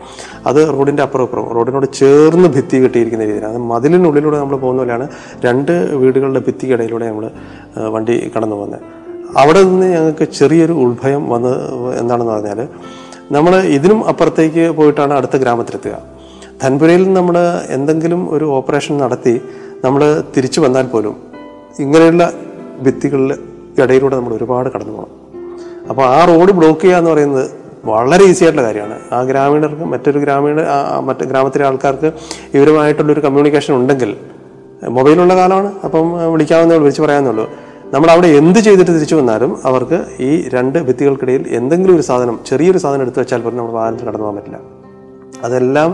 അത് 0.48 0.60
റോഡിന്റെ 0.76 1.02
അപ്പുറം 1.06 1.24
അപ്പുറം 1.26 1.46
റോഡിനോട് 1.56 1.86
ചേർന്ന് 2.00 2.48
ഭിത്തി 2.56 2.76
കെട്ടിയിരിക്കുന്ന 2.84 3.24
രീതിയിലാണ്. 3.30 3.52
അത് 3.54 3.62
മതിലിനുള്ളിലൂടെ 3.72 4.36
നമ്മൾ 4.42 4.56
പോകുന്ന 4.64 4.80
പോലെയാണ് 4.82 5.06
രണ്ട് 5.46 5.72
വീടുകളുടെ 6.02 6.42
ഭിത്തിക്കിടയിലൂടെ 6.48 7.06
നമ്മൾ 7.10 7.26
വണ്ടി 7.96 8.16
കടന്നു 8.36 8.56
പോകുന്നത്. 8.60 8.80
അവിടെ 9.42 9.60
നിന്ന് 9.70 9.86
ഞങ്ങൾക്ക് 9.96 10.24
ചെറിയൊരു 10.38 10.74
ഉത്ഭയം 10.84 11.22
വന്ന് 11.34 11.52
എന്താണെന്ന് 12.00 12.32
പറഞ്ഞാൽ 12.34 12.60
നമ്മൾ 13.36 13.52
ഇതിനും 13.76 14.00
അപ്പുറത്തേക്ക് 14.10 14.64
പോയിട്ടാണ് 14.78 15.12
അടുത്ത 15.20 15.36
ഗ്രാമത്തിലെത്തുക. 15.44 15.96
ധൻപുരയിൽ 16.62 17.04
നമ്മൾ 17.18 17.36
എന്തെങ്കിലും 17.76 18.20
ഒരു 18.34 18.46
ഓപ്പറേഷൻ 18.58 18.94
നടത്തി 19.04 19.34
നമ്മൾ 19.84 20.02
തിരിച്ചു 20.34 20.60
വന്നാൽ 20.64 20.86
പോലും 20.92 21.14
ഇങ്ങനെയുള്ള 21.84 22.24
ഭിത്തികളിൽ 22.84 23.32
ഇടയിലൂടെ 23.82 24.16
നമ്മൾ 24.16 24.32
ഒരുപാട് 24.34 24.68
കടന്നു 24.74 24.92
പോകണം. 24.92 25.14
അപ്പോൾ 25.90 26.04
ആ 26.06 26.24
റോഡ് 26.24 26.52
ബ്ലോക്ക് 26.58 26.80
ചെയ്യുക 26.80 26.98
എന്ന് 26.98 27.10
പറയുന്നത് 27.10 27.44
വളരെ 27.90 28.24
ഈസി 28.30 28.42
ആയിട്ടുള്ള 28.44 28.66
കാര്യമാണ്. 28.68 28.96
ആ 29.12 29.22
ഗ്രാമീണർക്ക് 29.22 29.84
മറ്റൊരു 29.92 30.18
ഗ്രാമീണ 30.18 30.60
മറ്റ് 31.08 31.24
ഗ്രാമത്തിലെ 31.30 31.66
ആൾക്കാർക്ക് 31.66 32.12
ഇവരുമായിട്ടുള്ളൊരു 32.54 33.20
കമ്മ്യൂണിക്കേഷൻ 33.20 33.74
ഉണ്ടെങ്കിൽ 33.74 34.16
മൊബൈലുള്ള 34.96 35.34
കാലമാണ്. 35.34 35.72
അപ്പം 35.84 36.32
വിളിക്കാവുന്നേ 36.32 36.76
വിളിച്ച് 36.76 37.02
പറയാമെന്നുള്ളൂ 37.02 37.46
നമ്മൾ 37.94 38.08
അവിടെ 38.10 38.28
എന്ത് 38.40 38.58
ചെയ്തിട്ട് 38.58 38.90
തിരിച്ചു 38.90 39.14
വന്നാലും 39.14 39.50
അവർക്ക് 39.64 39.98
ഈ 40.20 40.48
രണ്ട് 40.54 40.78
ഭിത്തികൾക്കിടയിൽ 40.78 41.42
എന്തെങ്കിലും 41.58 41.94
ഒരു 41.94 42.02
സാധനം 42.02 42.38
ചെറിയൊരു 42.46 42.78
സാധനം 42.78 43.02
എടുത്തു 43.02 43.20
വെച്ചാൽ 43.20 43.40
പോലും 43.40 43.56
നമ്മൾ 43.56 43.72
വാഹനത്തിൽ 43.72 44.06
കടന്നു 44.08 44.24
പോകാൻ 44.24 44.36
പറ്റില്ല. 44.36 44.58
അതെല്ലാം 45.44 45.90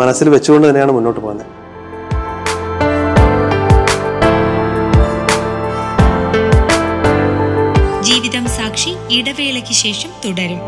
മനസ്സിൽ 0.00 0.28
വെച്ചുകൊണ്ട് 0.28 0.68
തന്നെയാണ് 0.68 0.92
മുന്നോട്ട് 0.92 1.20
പോകുന്നത്. 1.20 1.46
ഇടവേളയ്ക്ക് 9.10 9.72
ശേഷം 9.72 10.10
തുടരും. 10.24 10.60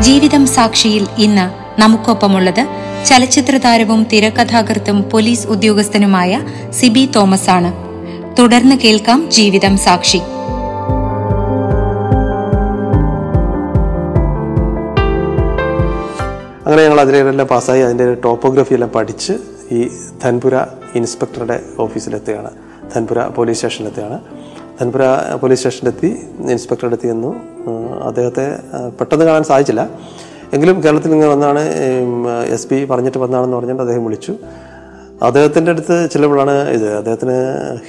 ജീവിതം 0.00 0.46
സാക്ഷിയിൽ 0.46 1.06
ഇന്ന് 1.18 1.46
നമുക്കൊപ്പമുള്ളത് 1.80 2.62
ചലച്ചിത്ര 3.08 3.56
താരവും 3.56 4.06
തിരക്കഥാകൃത്തും 4.12 5.10
പോലീസ് 5.10 5.46
ഉദ്യോഗസ്ഥനുമായ 5.46 6.40
സിബി 6.70 7.10
തോമസ് 7.16 7.50
ആണ് 7.50 7.70
തുടർന്ന് 8.36 8.76
കേൾക്കാം 8.76 9.30
ജീവിതം 9.30 9.76
സാക്ഷി. 9.78 10.20
അങ്ങനെ 16.66 16.82
ഞങ്ങൾ 16.82 17.00
അതിലെല്ലാം 17.00 17.48
പാസ്സായി. 17.48 17.82
അതിന്റെ 17.82 18.14
ടോപ്പോഗ്രഫി 18.14 18.74
എല്ലാം 18.74 18.90
പഠിച്ച് 18.90 19.32
ഈ 19.72 19.90
ധൻപുര 20.24 20.56
ഇൻസ്പെക്ടറുടെ 20.94 21.60
ഓഫീസിലെത്തുകയാണ് 21.78 22.50
ധൻപുര 22.94 23.26
പോലീസ് 23.36 23.56
സ്റ്റേഷനിലെത്തുകയാണ് 23.56 24.20
ധൻപുര 24.80 25.02
പോലീസ് 25.42 25.58
സ്റ്റേഷനിലെത്തി 25.58 26.10
ഇൻസ്പെക്ടറുടെ 26.50 27.08
എന്നു 27.08 27.30
അദ്ദേഹത്തെ 28.04 28.46
പെട്ടെന്ന് 29.00 29.24
കാണാൻ 29.24 29.44
സാധിച്ചില്ല. 29.44 29.82
എങ്കിലും 30.54 30.84
കേരളത്തിൽ 30.84 31.12
ഇങ്ങനെ 31.12 31.30
വന്നാണ് 31.30 31.60
എസ് 32.46 32.68
പി 32.68 32.84
പറഞ്ഞിട്ട് 32.84 33.18
വന്നാണെന്ന് 33.18 33.56
പറഞ്ഞിട്ട് 33.56 33.80
അദ്ദേഹം 33.80 34.04
വിളിച്ചു. 34.04 34.34
അദ്ദേഹത്തിന്റെ 35.22 35.70
അടുത്ത് 35.70 36.08
ചിലപ്പോഴാണ് 36.12 36.68
ഇത് 36.68 36.96
അദ്ദേഹത്തിന് 36.96 37.36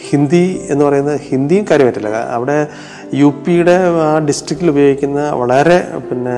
ഹിന്ദി 0.09 0.67
എന്ന് 0.69 0.85
പറയുന്നത് 0.85 1.19
ഹിന്ദിയും 1.19 1.65
കാര്യം 1.71 1.87
പറ്റില്ല 1.87 2.09
അവിടെ 2.09 2.67
യു 3.13 3.33
പിയുടെ 3.47 3.75
ആ 4.03 4.19
ഡിസ്ട്രിക്റ്റിൽ 4.19 4.69
ഉപയോഗിക്കുന്ന 4.69 5.31
വളരെ 5.31 5.77
പിന്നെ 6.11 6.37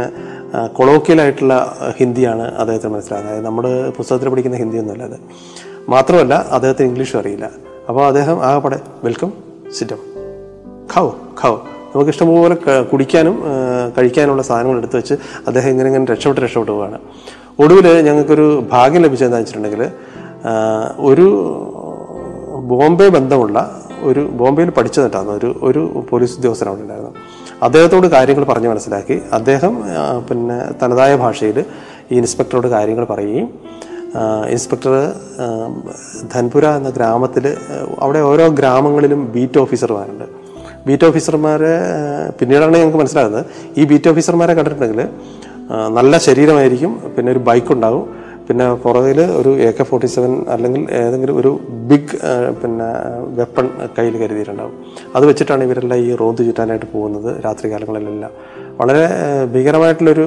കൊളോക്കിയലായിട്ടുള്ള 0.68 1.78
ഹിന്ദിയാണ് 1.98 2.56
അദ്ദേഹത്തിന് 2.56 2.94
മനസ്സിലാകുന്നത്. 2.94 3.34
അതായത് 3.34 3.46
നമ്മുടെ 3.46 3.90
പുസ്തകത്തിൽ 3.90 4.30
പഠിക്കുന്ന 4.30 4.58
ഹിന്ദിയൊന്നുമല്ല 4.58 5.04
അത്. 5.04 5.20
മാത്രമല്ല 5.90 6.34
അദ്ദേഹത്തിന് 6.34 6.88
ഇംഗ്ലീഷും 6.88 7.20
അറിയില്ല. 7.20 7.50
അപ്പോൾ 7.90 8.08
അദ്ദേഹം 8.08 8.46
ആകെപ്പാടെ 8.46 8.80
വെൽക്കം 9.04 9.34
സിറ്റം 9.72 9.98
ഖാവോ 10.96 11.16
ഖാവോ. 11.44 11.66
നമുക്ക് 11.94 12.12
ഇഷ്ടംപോലെ 12.14 12.56
കുടിക്കാനും 12.92 13.36
കഴിക്കാനുള്ള 13.98 14.44
സാധനങ്ങൾ 14.50 14.78
എടുത്തു 14.78 14.98
വെച്ച് 14.98 15.16
അദ്ദേഹം 15.48 15.70
ഇങ്ങനെ 15.74 15.88
ഇങ്ങനെ 15.92 16.12
രക്ഷപ്പെട്ട് 16.14 16.42
രക്ഷപ്പെട്ട് 16.46 16.72
പോവുകയാണ് 16.72 17.00
ഒടുവിൽ 17.64 17.88
ഞങ്ങൾക്കൊരു 18.08 18.48
ഭാഗ്യം 18.74 19.02
ലഭിച്ചതെന്ന് 19.06 19.40
വെച്ചിട്ടുണ്ടെങ്കിൽ 19.42 19.84
ഒരു 21.12 21.28
ബോംബെ 22.72 23.08
ബന്ധമുള്ള 23.18 23.58
ഒരു 24.10 24.22
ബോംബെയിൽ 24.40 24.70
പഠിച്ചതിട്ടാണ് 24.78 25.30
ഒരു 25.30 25.50
ഒരു 25.68 25.82
പോലീസ് 26.10 26.36
ഉദ്യോഗസ്ഥൻ 26.38 26.68
അവിടെ 26.70 26.82
ഉണ്ടായിരുന്നു. 26.82 27.12
അദ്ദേഹത്തോട് 27.66 28.08
കാര്യങ്ങൾ 28.08 28.44
പറഞ്ഞു 28.52 28.70
മനസ്സിലാക്കി. 28.70 29.16
അദ്ദേഹം 29.38 29.74
പിന്നെ 30.30 30.58
തനതായ 30.82 31.16
ഭാഷയിൽ 31.24 31.58
ഈ 32.12 32.18
ഇൻസ്പെക്ടറോട് 32.22 32.68
കാര്യങ്ങൾ 32.68 33.06
പറയുകയും 33.12 33.50
ഇൻസ്പെക്ടർ 34.54 34.94
ധൻപുര 36.34 36.66
എന്ന 36.80 36.90
ഗ്രാമത്തിൽ 36.98 37.46
അവിടെ 38.00 38.22
ഓരോ 38.32 38.48
ഗ്രാമങ്ങളിലും 38.60 39.22
ബീറ്റ് 39.36 39.60
ഓഫീസർമാരുണ്ട്. 39.64 40.26
ബീറ്റ് 40.88 41.06
ഓഫീസർമാരെ 41.10 41.76
പിന്നീടാണ് 42.40 42.78
ഞങ്ങൾക്ക് 42.82 43.02
മനസ്സിലാകുന്നത്. 43.04 43.46
ഈ 43.80 43.86
ബീറ്റ് 43.92 44.10
ഓഫീസർമാരെ 44.14 44.56
കണ്ടിട്ടുണ്ടെങ്കിൽ 44.58 45.04
നല്ല 46.00 46.14
ശരീരമായിരിക്കും 46.28 46.94
പിന്നെ 47.16 47.30
ഒരു 47.36 47.42
ബൈക്ക് 47.50 47.72
ഉണ്ടാകും 47.78 48.06
പിന്നെ 48.48 48.66
പുറകിൽ 48.84 49.20
ഒരു 49.40 49.52
എ 49.66 49.68
കെ 49.76 49.84
ഫോർട്ടി 49.90 50.08
സെവൻ 50.14 50.32
അല്ലെങ്കിൽ 50.54 50.82
ഏതെങ്കിലും 51.02 51.36
ഒരു 51.42 51.52
ബിഗ് 51.90 52.18
പിന്നെ 52.62 52.88
വെപ്പൺ 53.38 53.66
കയ്യിൽ 53.98 54.16
കരുതിയിട്ടുണ്ടാവും. 54.22 54.74
അത് 55.16 55.24
വെച്ചിട്ടാണ് 55.30 55.64
ഇവരെല്ലാം 55.68 56.00
ഈ 56.06 56.10
റോന്ത് 56.22 56.42
ചുറ്റാനായിട്ട് 56.48 56.88
പോകുന്നത് 56.96 57.30
രാത്രി 57.46 57.70
കാലങ്ങളിലെല്ലാം 57.74 58.34
വളരെ 58.80 59.06
ഭീകരമായിട്ടുള്ളൊരു 59.54 60.26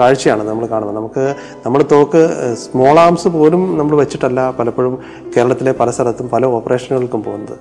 കാഴ്ചയാണ് 0.00 0.42
നമ്മൾ 0.48 0.64
കാണുന്നത്. 0.72 0.96
നമുക്ക് 1.00 1.24
നമ്മൾ 1.66 1.80
തോക്ക് 1.92 2.22
സ്മോൾ 2.64 2.98
ആംസ് 3.06 3.30
പോലും 3.36 3.62
നമ്മൾ 3.80 3.94
വെച്ചിട്ടല്ല 4.02 4.40
പലപ്പോഴും 4.58 4.96
കേരളത്തിലെ 5.36 5.74
പല 5.82 5.90
സ്ഥലത്തും 5.98 6.28
പല 6.34 6.44
ഓപ്പറേഷനുകൾക്കും 6.58 7.22
പോകുന്നത്. 7.28 7.56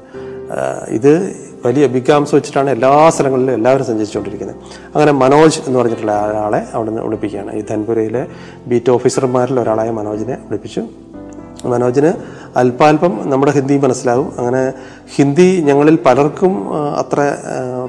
ഇത് 0.89 1.36
വലിയ 1.65 1.88
ബിഗ് 1.88 2.12
വെച്ചിട്ടാണ് 2.12 2.70
എല്ലാ 2.70 3.10
സ്ഥലങ്ങളിലും 3.10 3.53
എല്ലാവരും 3.53 3.86
സഞ്ചരിച്ചുകൊണ്ടിരിക്കുന്നത്. 3.86 4.56
അങ്ങനെ 4.88 5.12
മനോജ് 5.12 5.60
എന്ന് 5.68 5.79
പറഞ്ഞിട്ടുള്ള 5.79 6.27
ഒരാളെ 6.29 6.63
അവിടെ 6.74 6.89
നിന്ന് 6.89 7.03
വിളിപ്പിക്കുകയാണ്. 7.03 7.56
ഈ 7.56 7.63
ധൻപുരയിലെ 7.70 8.27
ബീറ്റ് 8.68 8.91
ഓഫീസർമാരിൽ 8.91 9.60
ഒരാളായ 9.60 9.89
മനോജിനെ 9.89 10.34
വിളിപ്പിച്ചു. 10.34 10.84
മനോജിന് 11.65 12.13
അല്പാൽപം 12.56 13.20
നമ്മുടെ 13.25 13.51
ഹിന്ദി 13.51 13.77
മനസ്സിലാവും. 13.77 14.32
അങ്ങനെ 14.38 14.74
ഹിന്ദി 15.15 15.63
ഞങ്ങളിൽ 15.65 16.00
പലർക്കും 16.06 16.74
അത്ര 16.74 17.36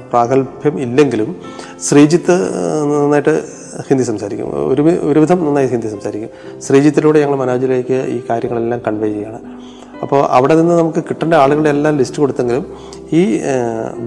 പ്രാഗൽഭ്യം 0.09 0.79
ഇല്ലെങ്കിലും 0.79 1.35
ശ്രീജിത്ത് 1.89 2.35
നന്നായിട്ട് 3.03 3.43
ഹിന്ദി 3.89 4.03
സംസാരിക്കും. 4.03 4.47
ഒരു 4.73 4.81
ഒരുവിധം 4.81 5.45
നന്നായി 5.45 5.67
ഹിന്ദി 5.67 5.87
സംസാരിക്കും. 5.87 6.61
ശ്രീജിത്തിലൂടെ 6.61 7.19
ഞങ്ങൾ 7.19 7.35
മനോജിലേക്ക് 7.35 8.05
ഈ 8.07 8.21
കാര്യങ്ങളെല്ലാം 8.29 8.81
കൺവേ 8.87 9.07
ചെയ്യുകയാണ്. 9.07 9.39
അപ്പോൾ 10.03 10.25
അവിടെ 10.37 10.55
നിന്ന് 10.55 10.75
നമുക്ക് 10.79 11.03
കിട്ടേണ്ട 11.09 11.33
ആളുകളുടെ 11.33 11.69
എല്ലാം 11.69 11.97
ലിസ്റ്റ് 11.97 12.19
കൊടുത്തെങ്കിലും 12.21 12.63
ഈ 13.19 13.21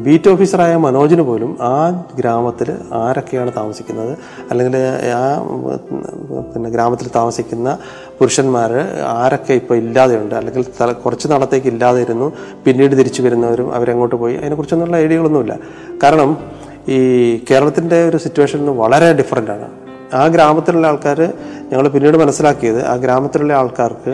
ബീറ്റ് 0.05 0.29
ഓഫീസറായ 0.29 0.77
മനോജിന് 0.77 1.23
പോലും 1.23 1.51
ആ 1.63 1.75
ഗ്രാമത്തിൽ 2.19 2.69
ആരൊക്കെയാണ് 2.95 3.53
താമസിക്കുന്നത്? 3.57 4.13
അല്ലെങ്കിൽ 4.51 4.77
ആ 5.17 5.23
പിന്നെ 6.55 6.71
ഗ്രാമത്തിൽ 6.71 7.11
താമസിക്കുന്ന 7.17 7.79
പുരുഷന്മാർ 8.19 8.73
ആരൊക്കെ 9.09 9.53
ഇപ്പോൾ 9.53 9.75
ഇല്ലാതെയുണ്ട്? 9.75 10.35
അല്ലെങ്കിൽ 10.35 10.65
തല 10.81 10.93
കുറച്ച് 10.93 11.29
നാളത്തേക്ക് 11.31 11.67
ഇല്ലാതെ 11.67 12.01
ഇരുന്നു 12.01 12.33
പിന്നീട് 12.67 12.97
തിരിച്ചു 13.01 13.23
വരുന്നവരും 13.23 13.75
അവരെങ്ങോട്ട് 13.75 14.15
പോയി? 14.15 14.35
അതിനെക്കുറിച്ചൊന്നുള്ള 14.35 14.97
ഐഡിയകളൊന്നുമില്ല. 14.97 15.57
കാരണം 16.03 16.31
ഈ 16.89 17.01
കേരളത്തിന്റെ 17.51 18.09
ഒരു 18.09 18.17
സിറ്റുവേഷൻ 18.17 18.77
വളരെ 18.77 19.13
ഡിഫറെന്റ് 19.13 19.51
ആണ്. 19.51 19.69
ആ 20.15 20.27
ഗ്രാമത്തിലുള്ള 20.27 20.87
ആൾക്കാർ 20.87 21.21
ഞങ്ങൾ 21.71 21.89
പിന്നീട് 21.89 22.17
മനസ്സിലാക്കിയത് 22.17 22.87
ആ 22.87 22.97
ഗ്രാമത്തിലുള്ള 22.97 23.53
ആൾക്കാർക്ക് 23.53 24.13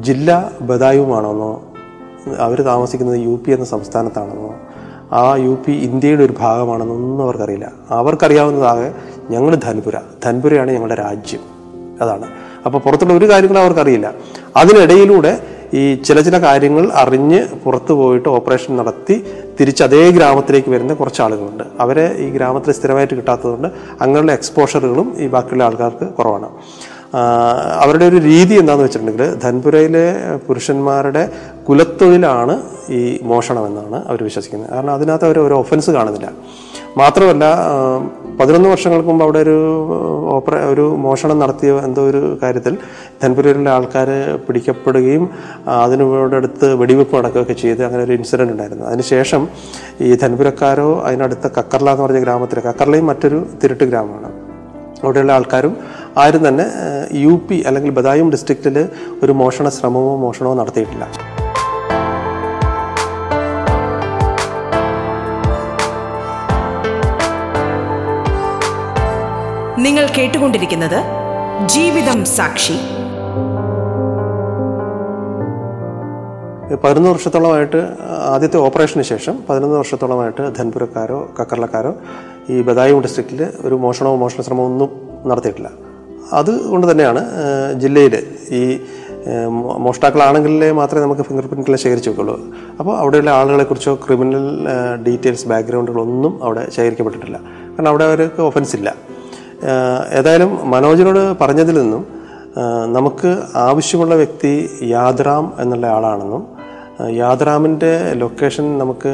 ജില്ല 0.00 0.52
ബദായുമാണെന്നോ 0.60 1.62
അവർ 2.38 2.62
താമസിക്കുന്നത് 2.62 3.20
യു 3.20 3.40
പി 3.46 3.50
എന്ന 3.50 3.64
സംസ്ഥാനത്താണെന്നോ 3.64 4.54
ആ 5.12 5.36
യു 5.36 5.58
പി 5.66 5.72
ഇന്ത്യയുടെ 5.72 6.24
ഒരു 6.24 6.34
ഭാഗമാണെന്നൊന്നും 6.40 7.22
അവർക്കറിയില്ല. 7.22 7.72
അവർക്കറിയാവുന്നതാകെ 7.90 8.94
ഞങ്ങൾ 9.30 9.54
ധൻപുര. 9.54 9.98
ധൻപുരയാണ് 10.24 10.72
ഞങ്ങളുടെ 10.72 10.94
രാജ്യം. 10.94 11.40
അതാണ്. 12.00 12.26
അപ്പോൾ 12.66 12.78
പുറത്തുള്ള 12.78 13.12
ഒരു 13.12 13.30
കാര്യങ്ങളും 13.30 13.60
അവർക്കറിയില്ല. 13.60 14.14
അതിനിടയിലൂടെ 14.56 15.42
ഈ 15.74 15.94
ചില 15.94 16.20
ചില 16.20 16.38
കാര്യങ്ങൾ 16.38 16.92
അറിഞ്ഞ് 16.92 17.44
പുറത്തു 17.64 17.92
പോയിട്ട് 17.92 18.28
ഓപ്പറേഷൻ 18.28 18.76
നടത്തി 18.76 19.26
തിരിച്ച് 19.60 19.82
അതേ 19.82 20.10
ഗ്രാമത്തിലേക്ക് 20.10 20.70
വരുന്ന 20.70 20.94
കുറച്ച് 20.94 21.22
ആളുകളുണ്ട് 21.22 21.64
അവരെ 21.80 22.14
ഈ 22.18 22.30
ഗ്രാമത്തിൽ 22.30 22.72
സ്ഥിരമായിട്ട് 22.72 23.14
കിട്ടാത്തതുകൊണ്ട് 23.14 23.68
അങ്ങനെയുള്ള 24.00 24.32
എക്സ്പോഷറുകളും 24.32 25.14
ഈ 25.16 25.26
ബാക്കിയുള്ള 25.26 25.64
ആൾക്കാർക്ക് 25.64 26.06
കുറവാണ്. 26.08 26.48
അവരുടെ 27.82 28.04
ഒരു 28.04 28.16
രീതി 28.16 28.54
എന്താണെന്ന് 28.54 28.84
വെച്ചിട്ടുണ്ടെങ്കിൽ 28.84 29.34
ധൻപുരയിലെ 29.34 30.38
പുരുഷന്മാരുടെ 30.48 31.30
കുലത്തൊഴിലാണ് 31.68 32.62
ഈ 32.90 33.20
മോഷണം 33.22 33.66
എന്നാണ് 33.66 34.08
അവർ 34.08 34.22
വിശ്വസിക്കുന്നത്. 34.22 34.70
കാരണം 34.70 34.92
അതിനകത്ത് 34.92 35.24
അവർ 35.24 35.38
ഒരു 35.38 35.54
ഒഫൻസ് 35.54 35.90
കാണുന്നില്ല. 35.90 36.32
മാത്രമല്ല 36.96 37.44
പതിനൊന്ന് 38.40 38.68
വർഷങ്ങൾക്ക് 38.68 39.08
മുമ്പ് 39.08 39.24
അവിടെ 39.24 39.38
ഒരു 39.38 39.86
ഓപ്പറ 40.28 40.54
ഒരു 40.54 40.82
മോഷണം 40.82 41.38
നടത്തിയ 41.38 41.72
എന്തോ 41.72 42.02
ഒരു 42.10 42.38
കാര്യത്തിൽ 42.42 42.78
ധൻപുരയിലെ 43.22 43.70
ആൾക്കാർ 43.70 44.38
പിടിക്കപ്പെടുകയും 44.48 45.30
അതിനോട് 45.66 46.36
അടുത്ത് 46.36 46.74
വെടിവെപ്പ് 46.74 47.16
നടക്കുകയൊക്കെ 47.16 47.52
ചെയ്ത് 47.52 47.84
അങ്ങനെ 47.84 48.04
ഒരു 48.04 48.12
ഇൻസിഡന്റ് 48.12 48.52
ഉണ്ടായിരുന്നു. 48.52 48.84
അതിനുശേഷം 48.84 49.48
ഈ 50.00 50.14
ധൻപുരക്കാരോ 50.14 51.00
അതിനടുത്ത 51.04 51.48
കക്കർല 51.58 51.90
എന്ന് 51.90 52.02
പറഞ്ഞ 52.02 52.18
ഗ്രാമത്തിലെ 52.18 52.60
കക്കർലയും 52.60 53.06
മറ്റൊരു 53.06 53.46
തിരുട്ട് 53.64 53.84
ഗ്രാമമാണ്. 53.84 54.30
അവിടെയുള്ള 55.02 55.32
ആൾക്കാരും 55.32 55.76
ആരും 56.18 56.48
തന്നെ 56.48 56.64
യു 57.12 57.40
പി 57.50 57.62
അല്ലെങ്കിൽ 57.66 57.90
ബദായും 57.90 58.30
ഡിസ്ട്രിക്റ്റിൽ 58.30 58.88
ഒരു 59.22 59.32
മോഷണ 59.32 59.68
ശ്രമമോ 59.68 60.16
മോഷണമോ 60.16 60.54
നടത്തിയിട്ടില്ല. 60.54 61.04
നിങ്ങൾ 69.78 70.06
കേട്ടുകൊണ്ടിരിക്കുന്നത് 70.18 70.98
ജീവിതം 71.66 72.24
സാക്ഷി. 72.24 72.76
പതിനൊന്ന് 76.82 77.10
വർഷത്തോളമായിട്ട് 77.10 77.76
ആദ്യത്തെ 78.34 78.56
ഓപ്പറേഷന് 78.56 79.02
ശേഷം 79.02 79.38
പതിനൊന്ന് 79.48 79.76
വർഷത്തോളമായിട്ട് 79.76 80.56
ധൻപുരക്കാരോ 80.56 81.28
കക്കർലക്കാരോ 81.40 81.94
ഈ 82.50 82.62
ബദായും 82.62 83.00
ഡിസ്ട്രിക്റ്റിൽ 83.02 83.48
ഒരു 83.60 83.74
മോഷണമോ 83.74 84.16
മോഷണ 84.16 84.42
ശ്രമമോ 84.42 84.66
ഒന്നും 84.66 84.90
നടത്തിയിട്ടില്ല. 85.30 85.91
അതുകൊണ്ട് 86.32 86.90
തന്നെയാണ് 86.90 87.22
ജില്ലയിൽ 87.72 88.14
ഈ 88.50 88.80
മോഷ്ടാക്കളാണെങ്കിലേ 89.78 90.70
മാത്രമേ 90.72 91.02
നമുക്ക് 91.02 91.22
ഫിംഗർ 91.22 91.46
പ്രിന്റിൽ 91.46 91.76
ശേഖരിച്ച് 91.76 92.10
വെക്കുള്ളൂ 92.10 92.40
അപ്പോൾ 92.78 92.98
അവിടെയുള്ള 92.98 93.30
ആളുകളെക്കുറിച്ചോ 93.30 93.94
ക്രിമിനൽ 93.94 94.46
ഡീറ്റെയിൽസ് 95.06 95.48
ബാക്ക്ഗ്രൗണ്ടുകളൊന്നും 95.48 96.44
അവിടെ 96.44 96.70
ശേഖരിക്കപ്പെട്ടിട്ടില്ല. 96.70 97.38
കാരണം 97.44 97.88
അവിടെ 97.88 98.04
അവർക്ക് 98.04 98.42
ഒഫൻസ് 98.42 98.76
ഇല്ല. 98.76 98.94
ഏതായാലും 100.18 100.70
മനോജിനോട് 100.70 101.38
പറഞ്ഞതിൽ 101.40 101.82
നിന്നും 101.82 102.22
നമുക്ക് 102.92 103.42
ആവശ്യമുള്ള 103.54 104.14
വ്യക്തി 104.14 104.70
യാദ്രാം 104.82 105.52
എന്നുള്ള 105.58 105.86
ആളാണെന്നും 105.86 106.42
ഏഹ്, 107.00 107.16
യാദ്രാമിന്റെ 107.16 107.90
ലൊക്കേഷൻ 108.12 108.78
നമുക്ക് 108.78 109.12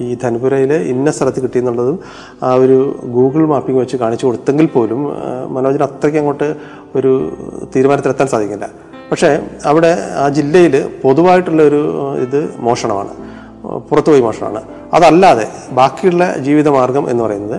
ഈ 0.00 0.14
ധനപുരയിലെ 0.14 0.76
ഇന്ന 0.92 1.10
സ്ഥലത്ത് 1.10 1.42
കിട്ടിയെന്നുള്ളതും 1.42 1.96
ആ 2.42 2.54
ഒരു 2.54 2.76
ഗൂഗിൾ 3.16 3.46
മാപ്പിംഗ് 3.46 3.80
വെച്ച് 3.80 3.96
കാണിച്ചു 3.96 4.26
കൊടുത്തെങ്കിൽ 4.26 4.66
പോലും 4.66 5.00
മനോജിന് 5.48 5.82
അത്രയ്ക്ക് 5.82 6.18
അങ്ങോട്ട് 6.18 6.48
ഒരു 6.94 7.12
തീരുമാനത്തിലെത്താൻ 7.76 8.26
സാധിക്കില്ല. 8.26 8.68
പക്ഷേ 9.10 9.30
അവിടെ 9.66 9.90
ആ 10.16 10.28
ജില്ലയിൽ 10.28 10.74
പൊതുവായിട്ടുള്ള 11.02 11.62
ഒരു 11.62 11.80
ഇത് 12.26 12.38
മോഷണമാണ്. 12.58 13.12
പുറത്തുപോയി 13.90 14.20
മോഷണമാണ്. 14.20 14.62
അതല്ലാതെ 14.94 15.46
ബാക്കിയുള്ള 15.72 16.36
ജീവിതമാർഗം 16.46 17.10
എന്ന് 17.10 17.24
പറയുന്നത് 17.24 17.58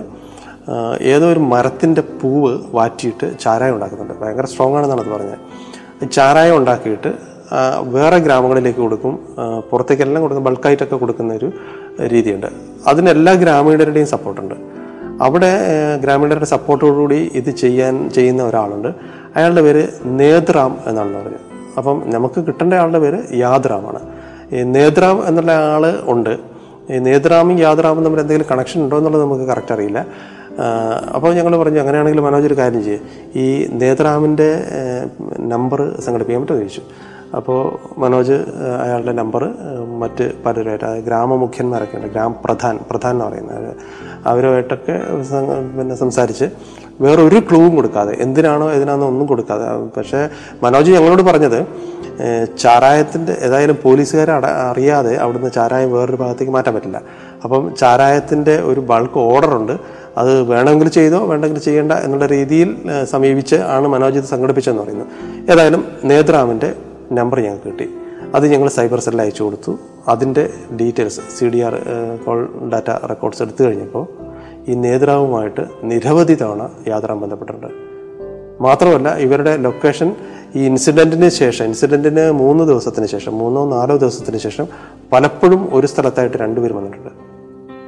ഏതോ 1.12 1.32
ഒരു 1.32 1.38
മരത്തിന്റെ 1.52 2.00
പൂവ് 2.20 2.58
വാറ്റിയിട്ട് 2.72 3.38
ചാരായം 3.40 3.74
ഉണ്ടാക്കുന്നുണ്ട്. 3.76 4.14
ഭയങ്കര 4.22 4.46
സ്ട്രോങ് 4.52 4.76
ആണെന്നാണ് 4.76 5.00
അത് 5.00 5.10
പറഞ്ഞത്. 5.14 5.38
ചാരായം 6.16 6.56
ഉണ്ടാക്കിയിട്ട് 6.56 7.10
വേറെ 7.82 8.18
ഗ്രാമങ്ങളിലേക്ക് 8.18 8.78
കൊടുക്കും. 8.78 9.14
പുറത്തേക്കെല്ലാം 9.70 10.22
കൊടുക്കും 10.22 10.44
ബൾക്കായിട്ടൊക്കെ 10.44 10.96
കൊടുക്കുന്ന 10.96 11.34
ഒരു 11.34 11.52
രീതിയുണ്ട്. 12.06 12.46
അതിന് 12.86 13.10
എല്ലാ 13.10 13.32
ഗ്രാമീണരുടെയും 13.32 14.06
സപ്പോർട്ടുണ്ട്. 14.06 14.54
അവിടെ 15.22 15.50
ഗ്രാമീണരുടെ 16.02 16.44
സപ്പോർട്ടോടുകൂടി 16.44 17.30
ഇത് 17.34 17.50
ചെയ്യാൻ 17.50 18.10
ചെയ്യുന്ന 18.10 18.42
ഒരാളുണ്ട്. 18.42 18.88
അയാളുടെ 19.36 19.62
പേര് 19.62 19.88
നേത്രാം 20.04 20.78
എന്നാണ് 20.86 21.14
പറഞ്ഞത് 21.14 21.40
അപ്പം 21.76 22.02
നമുക്ക് 22.06 22.40
കിട്ടേണ്ട 22.46 22.74
ആളുടെ 22.74 22.98
പേര് 22.98 23.18
യാദ്രാമാണ് 23.34 24.00
ഈ 24.54 24.62
നേത്രാം 24.62 25.28
എന്നുള്ള 25.28 25.52
ആൾ 25.52 25.84
ഉണ്ട്. 26.04 26.38
ഈ 26.90 26.98
നേത്രാമും 26.98 27.58
യാദ്രാമും 27.58 28.04
തമ്മിൽ 28.04 28.20
എന്തെങ്കിലും 28.20 28.48
കണക്ഷൻ 28.50 28.82
ഉണ്ടോ 28.82 28.96
എന്നുള്ളത് 28.98 29.22
നമുക്ക് 29.22 29.44
കറക്റ്റ് 29.44 29.72
അറിയില്ല. 29.72 30.06
അപ്പോൾ 31.14 31.34
ഞങ്ങൾ 31.34 31.56
പറഞ്ഞു 31.56 31.80
അങ്ങനെയാണെങ്കിൽ 31.80 32.20
മനോജ് 32.20 32.46
ഒരു 32.46 32.56
കാര്യം 32.58 32.84
ചെയ്യും. 32.84 33.00
ഈ 33.36 33.66
നേത്രാമിന്റെ 33.72 34.50
നമ്പർ 35.52 36.00
സംഘടിപ്പിക്കാൻ 36.00 36.42
പറ്റുമോ? 36.42 36.58
ചോദിച്ചു. 36.58 36.82
അപ്പോൾ 37.38 37.60
മനോജ് 37.98 38.36
അയാളുടെ 38.82 39.12
നമ്പർ 39.12 39.42
മറ്റ് 40.02 40.24
പലരുമായിട്ട് 40.44 40.84
അതായത് 40.84 41.04
ഗ്രാമമുഖ്യന്മാരൊക്കെ 41.04 41.96
ഉണ്ട് 41.96 42.06
ഗ്രാമപ്രധാൻ 42.06 42.76
പ്രധാൻ 42.90 43.14
എന്ന് 43.14 43.24
പറയുന്നത് 43.24 43.70
അവരുമായിട്ടൊക്കെ 44.30 44.96
പിന്നെ 45.78 45.94
സംസാരിച്ച് 45.94 46.46
വേറൊരു 47.04 47.38
ക്ലൂവും 47.48 47.72
കൊടുക്കാതെ 47.76 48.12
എന്തിനാണോ 48.24 48.66
ഏതിനാണോ 48.74 49.06
ഒന്നും 49.06 49.26
കൊടുക്കാതെ 49.26 49.66
പക്ഷേ 49.96 50.20
മനോജ് 50.62 50.92
ഞങ്ങളോട് 50.96 51.22
പറഞ്ഞത് 51.22 51.58
ചാരായത്തിന്റെ 52.62 53.32
ഏതായാലും 53.46 53.76
പോലീസുകാരെ 53.84 54.32
അട 54.32 54.46
അറിയാതെ 54.70 55.14
അവിടുന്ന് 55.22 55.50
ചാരായം 55.50 55.92
വേറൊരു 55.92 56.18
ഭാഗത്തേക്ക് 56.20 56.52
മാറ്റാൻ 56.52 56.74
പറ്റില്ല. 56.74 56.98
അപ്പം 57.44 57.62
ചാരായത്തിന്റെ 57.80 58.54
ഒരു 58.70 58.80
ബൾക്ക് 58.90 59.18
ഓർഡറുണ്ട് 59.18 59.74
അത് 60.20 60.32
വേണമെങ്കിൽ 60.52 60.88
ചെയ്തോ 60.88 61.20
വേണ്ടെങ്കിൽ 61.30 61.58
ചെയ്യേണ്ട 61.58 61.92
എന്നുള്ള 62.04 62.26
രീതിയിൽ 62.26 62.70
സമീപിച്ച് 63.12 63.58
ആണ് 63.76 63.88
മനോജ് 63.94 64.18
ഇത് 64.18 64.28
സംഘടിപ്പിച്ചതെന്ന് 64.34 64.84
പറയുന്നത്. 64.84 65.08
ഏതായാലും 65.52 65.82
നേത്രാമിന്റെ 66.04 66.70
നമ്പർ 67.12 67.40
ഞങ്ങൾക്ക് 67.40 67.64
കിട്ടി. 67.64 67.88
അത് 68.34 68.46
ഞങ്ങൾ 68.46 68.68
സൈബർ 68.68 69.00
സെല്ലിൽ 69.00 69.22
അയച്ചു 69.22 69.42
കൊടുത്തു. 69.42 69.78
അതിന്റെ 70.08 70.50
details 70.80 71.20
C 71.38 71.44
D 71.44 71.60
R 71.60 71.74
call 72.26 72.48
data 72.72 72.90
records 73.08 73.42
എടുത്തു 73.42 73.64
കഴിഞ്ഞപ്പോൾ 73.64 74.06
ഈ 74.68 74.74
നേത്രാവുമായിട്ട് 74.74 75.64
നിരവധി 75.84 76.34
തവണ 76.34 76.70
യാത്ര 76.88 77.12
ബന്ധപ്പെട്ടിട്ടുണ്ട്. 77.12 77.94
മാത്രമല്ല 78.60 79.16
ഇവരുടെ 79.16 79.56
ലൊക്കേഷൻ 79.56 80.14
ഈ 80.56 80.66
ഇൻസിഡന്റിന് 80.66 81.28
ശേഷം 81.28 81.64
ഇൻസിഡന്റിന് 81.64 82.30
മൂന്ന് 82.30 82.64
ദിവസത്തിന് 82.64 83.06
ശേഷം 83.06 83.38
മൂന്നോ 83.38 83.70
നാലോ 83.70 83.96
ദിവസത്തിന് 83.96 84.36
ശേഷം 84.36 84.68
പലപ്പോഴും 85.12 85.74
ഒരു 85.74 85.86
സ്ഥലത്തായിട്ട് 85.86 86.36
രണ്ടുപേരും 86.36 86.76
വന്നിട്ടുണ്ട്. 86.76 87.08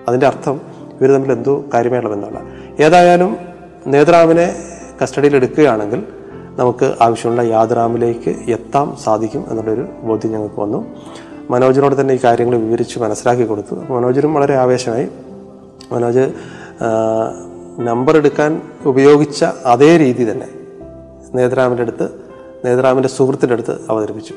അതിന്റെ 0.09 0.27
അർത്ഥം 0.27 0.61
ഇവർ 1.01 1.11
തമ്മിൽ 1.15 1.33
എന്തോ 1.33 1.65
കാര്യമായുള്ള 1.75 2.09
ബന്ധമല്ല 2.09 2.41
ഏതായാലും 2.85 3.37
നേതാവിനെ 3.87 4.57
കസ്റ്റഡിയിൽ 5.03 5.37
എടുക്കുകയാണെങ്കിൽ 5.37 6.03
നമുക്ക് 6.59 6.95
ആവശ്യമുള്ള 7.01 7.43
യാത്രാമിലേക്ക് 7.43 8.37
എത്താൻ 8.51 8.97
സാധിക്കും 9.05 9.45
എന്നുള്ളൊരു 9.49 9.87
ബോധ്യം 10.03 10.33
ഞങ്ങൾക്ക് 10.33 10.61
വന്നു. 10.61 10.87
മനോജിനോട് 11.51 12.01
തന്നെ 12.01 12.15
ഈ 12.15 12.19
കാര്യങ്ങൾ 12.25 12.57
വിവരിച്ച് 12.57 12.99
മനസ്സിലാക്കി 12.99 13.43
കൊടുത്തു. 13.43 13.75
മനോജിനും 13.75 14.35
വളരെ 14.35 14.55
ആവേശമായി. 14.55 15.09
മനോജ് 15.93 16.33
നമ്പർ 17.81 18.17
എടുക്കാൻ 18.17 18.63
ഉപയോഗിച്ച 18.87 19.45
അതേ 19.67 19.97
രീതി 19.97 20.31
തന്നെ 20.31 20.49
നേത്രാമിന്റെ 21.35 21.83
അടുത്ത് 21.83 22.09
നേത്രാമിന്റെ 22.65 23.09
സുഹൃത്തിന്റെ 23.09 23.53
അടുത്ത് 23.53 23.77
അവതരിപ്പിച്ചു. 23.91 24.35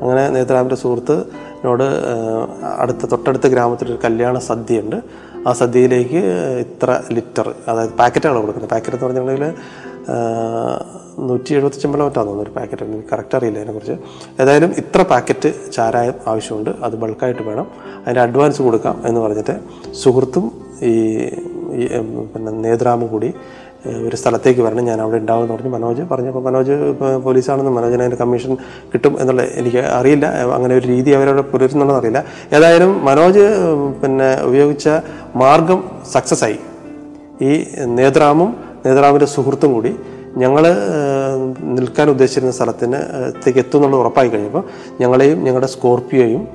അങ്ങനെ 0.00 0.28
നേത്രാമിന്റെ 0.28 0.74
സുഹൃത്തിനോട് 0.74 1.82
അടുത്ത 2.78 3.06
തൊട്ടടുത്ത 3.06 3.46
ഗ്രാമത്തിലൊരു 3.46 3.98
കല്യാണ 4.04 4.38
സദ്യയുണ്ട്. 4.38 4.96
ആ 5.48 5.52
സദ്യയിലേക്ക് 5.52 6.16
ഇത്ര 6.60 7.00
ലിറ്റർ 7.12 7.54
അതായത് 7.68 7.90
പാക്കറ്റാണ് 7.90 8.36
കൊടുക്കുന്നത്. 8.36 8.70
പാക്കറ്റ് 8.70 8.96
എന്ന് 8.96 9.06
പറഞ്ഞിട്ടുണ്ടെങ്കിൽ 9.06 9.56
നൂറ്റി 11.18 11.54
എഴുപത്തി 11.54 11.76
ചെമ്പലമറ്റാന്ന് 11.76 12.30
തോന്നുന്നു 12.30 12.50
ഒരു 12.50 12.58
പാക്കറ്റ് 12.58 12.82
എനിക്ക് 12.82 13.08
കറക്റ്റ് 13.12 13.36
അറിയില്ല 13.36 13.58
അതിനെക്കുറിച്ച്. 13.58 13.96
ഏതായാലും 14.42 14.72
ഇത്ര 14.78 15.02
പാക്കറ്റ് 15.02 15.52
ചാരായം 15.72 16.14
ആവശ്യമുണ്ട്. 16.26 16.70
അത് 16.82 16.96
ബൾക്കായിട്ട് 16.96 17.42
വേണം. 17.42 17.66
അതിന്റെ 17.98 18.20
അഡ്വാൻസ് 18.20 18.62
കൊടുക്കാം 18.62 19.02
എന്ന് 19.06 19.20
പറഞ്ഞിട്ട് 19.20 19.60
സുഹൃത്തും 19.92 20.52
ഈ 20.82 20.94
പിന്നെ 22.34 22.52
നേത്രാമും 22.52 23.06
കൂടി 23.06 23.34
ഒരു 24.06 24.16
സ്ഥലത്തേക്ക് 24.16 24.60
വരണം. 24.60 24.84
ഞാൻ 24.84 25.00
അവിടെ 25.00 25.16
ഉണ്ടാവും 25.16 25.42
എന്ന് 25.42 25.54
പറഞ്ഞ്. 25.54 25.70
മനോജ് 25.70 26.02
പറഞ്ഞപ്പോൾ 26.02 26.42
മനോജ് 26.42 26.72
പോലീസാണെന്ന് 27.24 27.70
മനോജിന് 27.70 28.02
അതിന്റെ 28.02 28.16
കമ്മീഷൻ 28.16 28.54
കിട്ടും 28.94 29.20
എന്നുള്ള 29.20 29.42
എനിക്ക് 29.42 29.78
അറിയില്ല. 29.78 30.26
അങ്ങനെ 30.54 30.74
ഒരു 30.74 30.86
രീതി 30.86 31.10
അവരവിടെ 31.10 31.40
പുലരുന്നുണ്ടെന്ന് 31.40 32.00
അറിയില്ല. 32.00 32.24
ഏതായാലും 32.52 33.04
മനോജ് 33.04 33.46
പിന്നെ 34.02 34.42
ഉപയോഗിച്ച 34.42 34.88
മാർഗം 35.36 35.82
സക്സസ് 36.12 36.44
ആയി. 36.44 36.58
ഈ 37.42 37.64
നേത്രാമും 37.84 38.56
നേത്രാമിന്റെ 38.86 39.26
സുഹൃത്തും 39.26 39.72
കൂടി 39.72 39.96
ഞങ്ങൾ 40.36 40.64
നിൽക്കാൻ 41.62 42.10
ഉദ്ദേശിച്ചിരുന്ന 42.10 42.52
സ്ഥലത്തിന് 42.52 42.98
ത്തേക്ക് 43.42 43.58
എത്തും 43.58 43.78
എന്നുള്ളത് 43.78 44.00
ഉറപ്പായി 44.00 44.28
കഴിയുമ്പോൾ 44.28 44.64
ഞങ്ങളെയും 45.00 45.44
ഞങ്ങളുടെ 45.44 45.66
സ്കോർപ്പിയോയും 45.66 46.48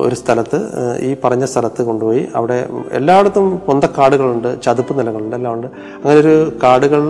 ഒരു 0.00 0.14
സ്ഥലത്ത് 0.14 0.58
ഈ 1.00 1.16
പറഞ്ഞ 1.24 1.44
സ്ഥലത്ത് 1.44 1.82
കൊണ്ടുപോയി 1.82 2.28
അവിടെ 2.34 2.68
എല്ലായിടത്തും 2.92 3.58
പൊന്തക്കാടുകളുണ്ട് 3.58 4.62
ചതുപ്പ് 4.62 4.98
നിലങ്ങളുണ്ട് 4.98 5.36
എല്ലാം 5.36 5.54
ഉണ്ട്. 5.54 5.66
അങ്ങനെ 6.04 6.18
ഒരു 6.20 6.52
കാടുകൾ 6.62 7.00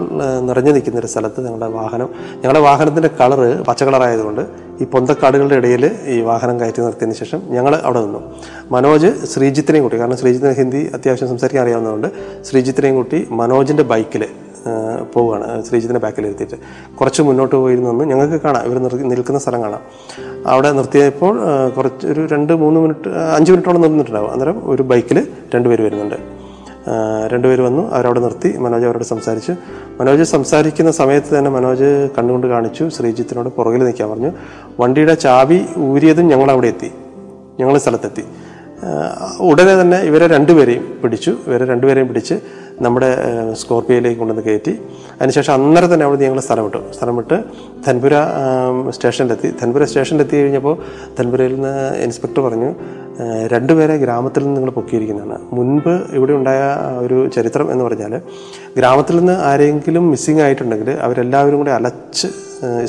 നിറഞ്ഞു 0.40 0.70
നിൽക്കുന്ന 0.70 0.98
ഒരു 0.98 1.06
സ്ഥലത്ത് 1.06 1.46
ഞങ്ങളുടെ 1.46 1.66
വാഹനം 1.66 2.08
ഞങ്ങളുടെ 2.36 2.60
വാഹനത്തിന്റെ 2.60 3.10
കളറ് 3.20 3.64
പച്ച 3.64 3.84
കളറായതുകൊണ്ട് 3.84 4.42
ഈ 4.82 4.84
പൊന്തക്കാടുകളുടെ 4.84 5.54
ഇടയിൽ 5.54 5.90
ഈ 6.06 6.20
വാഹനം 6.20 6.60
കയറ്റി 6.60 6.82
നിർത്തിയതിന് 6.82 7.14
ശേഷം 7.14 7.42
ഞങ്ങൾ 7.48 7.74
അവിടെ 7.76 8.00
നിന്നു. 8.00 8.20
മനോജ് 8.70 9.26
ശ്രീജിത്തിനെയും 9.26 9.82
കൂട്ടി 9.82 9.98
കാരണം 9.98 10.16
ശ്രീജിത്തിന് 10.16 10.52
ഹിന്ദി 10.52 10.90
അത്യാവശ്യം 10.94 11.28
സംസാരിക്കാൻ 11.28 11.62
അറിയാവുന്നതുകൊണ്ട് 11.62 12.08
ശ്രീജിത്തിനെയും 12.50 12.94
കൂട്ടി 12.94 13.26
മനോജിന്റെ 13.30 13.82
ബൈക്കിൽ 13.82 14.24
പോവുകയാണ്. 15.14 15.64
ശ്രീജിത്തിന്റെ 15.64 16.00
ബാക്കിലിരുത്തിയിട്ട് 16.00 16.56
കുറച്ച് 16.96 17.22
മുന്നോട്ട് 17.22 17.56
പോയി 17.56 17.76
നിന്ന് 17.76 18.04
ഞങ്ങൾക്ക് 18.04 18.44
കാണാം. 18.44 18.64
ഇവർ 18.64 18.78
നിൽക്കുന്ന 18.78 19.38
സ്ഥലം 19.38 19.62
കാണാം. 19.62 19.80
അവിടെ 20.46 20.72
നിർത്തിയപ്പോൾ 20.72 21.40
കുറച്ച് 21.68 22.06
ഒരു 22.06 22.26
രണ്ട് 22.32 22.52
മൂന്ന് 22.56 22.80
മിനിറ്റ് 22.80 23.08
അഞ്ച് 23.08 23.52
മിനിറ്റോളം 23.52 23.80
നിന്നിട്ടുണ്ടാവും. 23.80 24.32
അന്നേരം 24.32 24.70
ഒരു 24.70 24.82
ബൈക്കിൽ 24.82 25.26
രണ്ടുപേര് 25.54 25.82
വരുന്നുണ്ട്. 25.82 26.14
രണ്ടുപേര് 27.26 27.60
വന്നു. 27.60 27.90
അവരവിടെ 27.92 28.20
നിർത്തി. 28.20 28.56
മനോജ് 28.56 28.86
അവരോട് 28.86 29.04
സംസാരിച്ചു. 29.04 29.54
മനോജ് 30.00 30.22
സംസാരിക്കുന്ന 30.22 30.90
സമയത്ത് 30.90 31.38
തന്നെ 31.38 31.50
മനോജ് 31.50 32.08
കണ്ടുകൊണ്ട് 32.18 32.46
കാണിച്ചു. 32.46 32.88
ശ്രീജിത്തിനോട് 32.88 33.48
പുറകിൽ 33.48 33.84
നിൽക്കാൻ 33.84 34.10
പറഞ്ഞു. 34.10 34.30
വണ്ടിയുടെ 34.80 35.14
ചാവി 35.14 35.60
ഊരിയതും 35.78 36.28
ഞങ്ങൾ 36.28 36.50
അവിടെ 36.50 36.66
എത്തി. 36.66 36.90
ഞങ്ങൾ 37.60 37.78
സ്ഥലത്തെത്തി. 37.78 38.24
ഉടനെ 39.40 39.80
തന്നെ 39.80 39.98
ഇവരെ 39.98 40.26
രണ്ടുപേരെയും 40.26 40.98
പിടിച്ചു. 41.02 41.36
ഇവരെ 41.46 41.64
രണ്ടുപേരെയും 41.64 42.08
പിടിച്ച് 42.08 42.34
നമ്മുടെ 42.84 43.10
സ്കോർപ്പിയോയിലേക്ക് 43.60 44.18
കൊണ്ടുവന്ന് 44.20 44.44
കയറ്റി. 44.48 44.74
അതിനുശേഷം 45.18 45.52
അന്നേരം 45.56 45.90
തന്നെ 45.94 46.04
അവിടെ 46.06 46.24
ഞങ്ങൾ 46.26 46.40
സ്ഥലം 46.48 46.64
വിട്ടു 46.64 46.80
സ്ഥലം 46.96 47.16
വിട്ട് 47.20 47.38
ധൻപുര 47.86 48.14
സ്റ്റേഷനിലെത്തി. 48.96 49.48
ധൻപുര 49.60 49.84
സ്റ്റേഷനിലെത്തി 49.90 50.36
കഴിഞ്ഞപ്പോൾ 50.40 50.76
ധൻപുരയിൽ 51.18 51.54
നിന്ന് 51.54 51.74
ഇൻസ്പെക്ടർ 52.06 52.42
പറഞ്ഞു 52.48 52.70
രണ്ടുപേരെ 53.52 53.96
ഗ്രാമത്തിൽ 54.02 54.42
നിന്ന് 54.44 54.56
നിങ്ങൾ 54.56 54.70
പൊക്കിയിരിക്കുന്നതാണ്. 54.76 55.38
മുൻപ് 55.56 55.92
ഇവിടെ 56.18 56.32
ഉണ്ടായ 56.38 56.60
ഒരു 57.04 57.18
ചരിത്രം 57.34 57.66
എന്ന് 57.72 57.84
പറഞ്ഞാൽ 57.84 58.14
ഗ്രാമത്തിൽ 58.78 59.16
നിന്ന് 59.20 59.34
ആരെങ്കിലും 59.48 60.04
മിസ്സിംഗ് 60.12 60.42
ആയിട്ടുണ്ടെങ്കിൽ 60.44 60.90
അവരെല്ലാവരും 61.06 61.58
കൂടി 61.62 61.72
അലച്ച് 61.78 62.28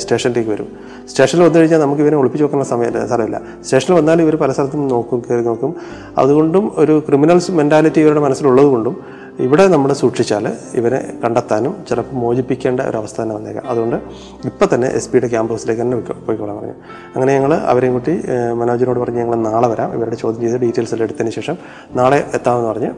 സ്റ്റേഷനിലേക്ക് 0.02 0.50
വരും. 0.50 0.68
സ്റ്റേഷനിൽ 1.10 1.42
വന്നു 1.44 1.58
കഴിഞ്ഞാൽ 1.58 1.80
നമുക്ക് 1.84 2.02
ഇവരെ 2.04 2.16
ഒളിപ്പിച്ച് 2.20 2.44
നോക്കുന്ന 2.44 2.64
സമയം 2.72 2.92
സ്ഥലമില്ല. 3.10 3.38
സ്റ്റേഷനിൽ 3.64 3.94
വന്നാൽ 3.98 4.20
ഇവർ 4.24 4.34
പല 4.42 4.50
സ്ഥലത്തും 4.56 4.88
നോക്കും 4.92 5.20
കയറി 5.26 5.44
നോക്കും. 5.50 5.74
അതുകൊണ്ടും 6.22 6.72
ഒരു 6.82 6.94
ക്രിമിനൽസ് 7.08 7.52
മെന്റാലിറ്റി 7.60 8.00
ഇവരുടെ 8.04 8.22
മനസ്സിലുള്ളത് 8.26 8.66
കൊണ്ടും 8.74 8.96
ഇവിടെ 9.38 9.68
നമ്മൾ 9.68 9.92
സൂക്ഷിച്ചാൽ 9.92 10.56
ഇവരെ 10.74 11.12
കണ്ടെത്താനും 11.24 11.84
ചിലപ്പോൾ 11.88 12.16
മോചിപ്പിക്കേണ്ട 12.16 12.80
ഒരു 12.80 12.96
അവസ്ഥ 12.96 13.22
തന്നെ 13.22 13.34
വന്നേക്കാം. 13.34 13.68
അതുകൊണ്ട് 13.68 13.96
ഇപ്പം 14.44 14.68
തന്നെ 14.74 14.88
എസ് 14.88 15.10
പിയുടെ 15.10 15.26
ക്യാമ്പ് 15.26 15.52
ഹൗസിലേക്ക് 15.52 15.82
തന്നെ 15.82 15.96
പോയിക്കോ- 15.96 16.26
പോയിക്കോളാൻ 16.26 16.56
പറഞ്ഞു. 16.56 16.72
അങ്ങനെ 17.16 17.34
ഞങ്ങൾ 17.34 17.54
അവരെയും 17.54 17.92
കൂട്ടി 17.92 18.22
മനോജിനോട് 18.54 19.00
പറഞ്ഞ് 19.00 19.18
ഞങ്ങൾ 19.18 19.36
നാളെ 19.36 19.68
വരാം. 19.68 19.94
ഇവരുടെ 19.94 20.14
ചോദ്യം 20.14 20.40
ചെയ്ത് 20.40 20.56
ഡീറ്റെയിൽസ് 20.56 20.94
എല്ലാം 20.94 21.06
എടുത്തതിന് 21.06 21.30
ശേഷം 21.30 21.56
നാളെ 21.94 22.30
എത്താമെന്ന് 22.34 22.68
പറഞ്ഞ് 22.68 22.90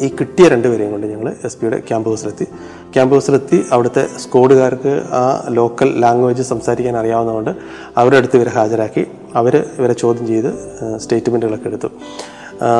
ഈ 0.00 0.08
കിട്ടിയ 0.08 0.48
രണ്ടുപേരെയും 0.48 0.90
കൊണ്ട് 0.90 1.06
ഞങ്ങൾ 1.06 1.36
എസ് 1.44 1.56
പിയുടെ 1.56 1.78
ക്യാമ്പ് 1.78 2.08
ഹൗസിലെത്തി 2.08 2.44
ക്യാമ്പ് 2.92 3.14
ഹൗസിലെത്തി 3.14 3.64
അവിടുത്തെ 3.72 4.06
സ്കോഡുകാർക്ക് 4.18 5.02
ആ 5.12 5.46
ലോക്കൽ 5.48 6.00
ലാംഗ്വേജ് 6.00 6.42
സംസാരിക്കാൻ 6.42 6.96
അറിയാവുന്നതുകൊണ്ട് 6.96 7.50
അവരുടെ 7.96 8.16
അടുത്ത് 8.16 8.36
ഇവരെ 8.36 8.50
ഹാജരാക്കി. 8.50 9.06
അവർ 9.34 9.64
ഇവരെ 9.78 9.92
ചോദ്യം 9.92 10.26
ചെയ്ത് 10.26 10.54
സ്റ്റേറ്റ്മെന്റുകളൊക്കെ 10.96 11.66
എടുത്തു. 11.66 11.88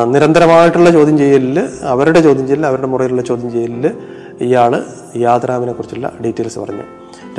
നിരന്തരമായിട്ടുള്ള 0.06 0.90
ചോദ്യം 0.90 1.18
ചെയ്യലിൽ 1.18 1.58
അവരുടെ 1.82 2.20
ചോദ്യം 2.20 2.46
ചെയ്യലിൽ 2.46 2.66
അവരുടെ 2.66 2.86
മുറിയിലുള്ള 2.86 3.22
ചോദ്യം 3.22 3.52
ചെയ്യലിൽ 3.52 3.86
ഇയാൾ 4.40 4.84
യാദ്രാമിനെ 5.16 5.72
കുറിച്ചുള്ള 5.72 6.12
ഡീറ്റെയിൽസ് 6.24 6.58
പറഞ്ഞു. 6.58 6.84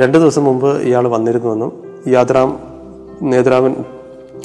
രണ്ട് 0.00 0.18
ദിവസം 0.18 0.44
മുമ്പ് 0.44 0.82
ഇയാൾ 0.82 1.08
വന്നിരുന്നുവെന്നും 1.08 1.72
യാദ്രാം 2.08 2.50
നേതരാമൻ 3.20 3.74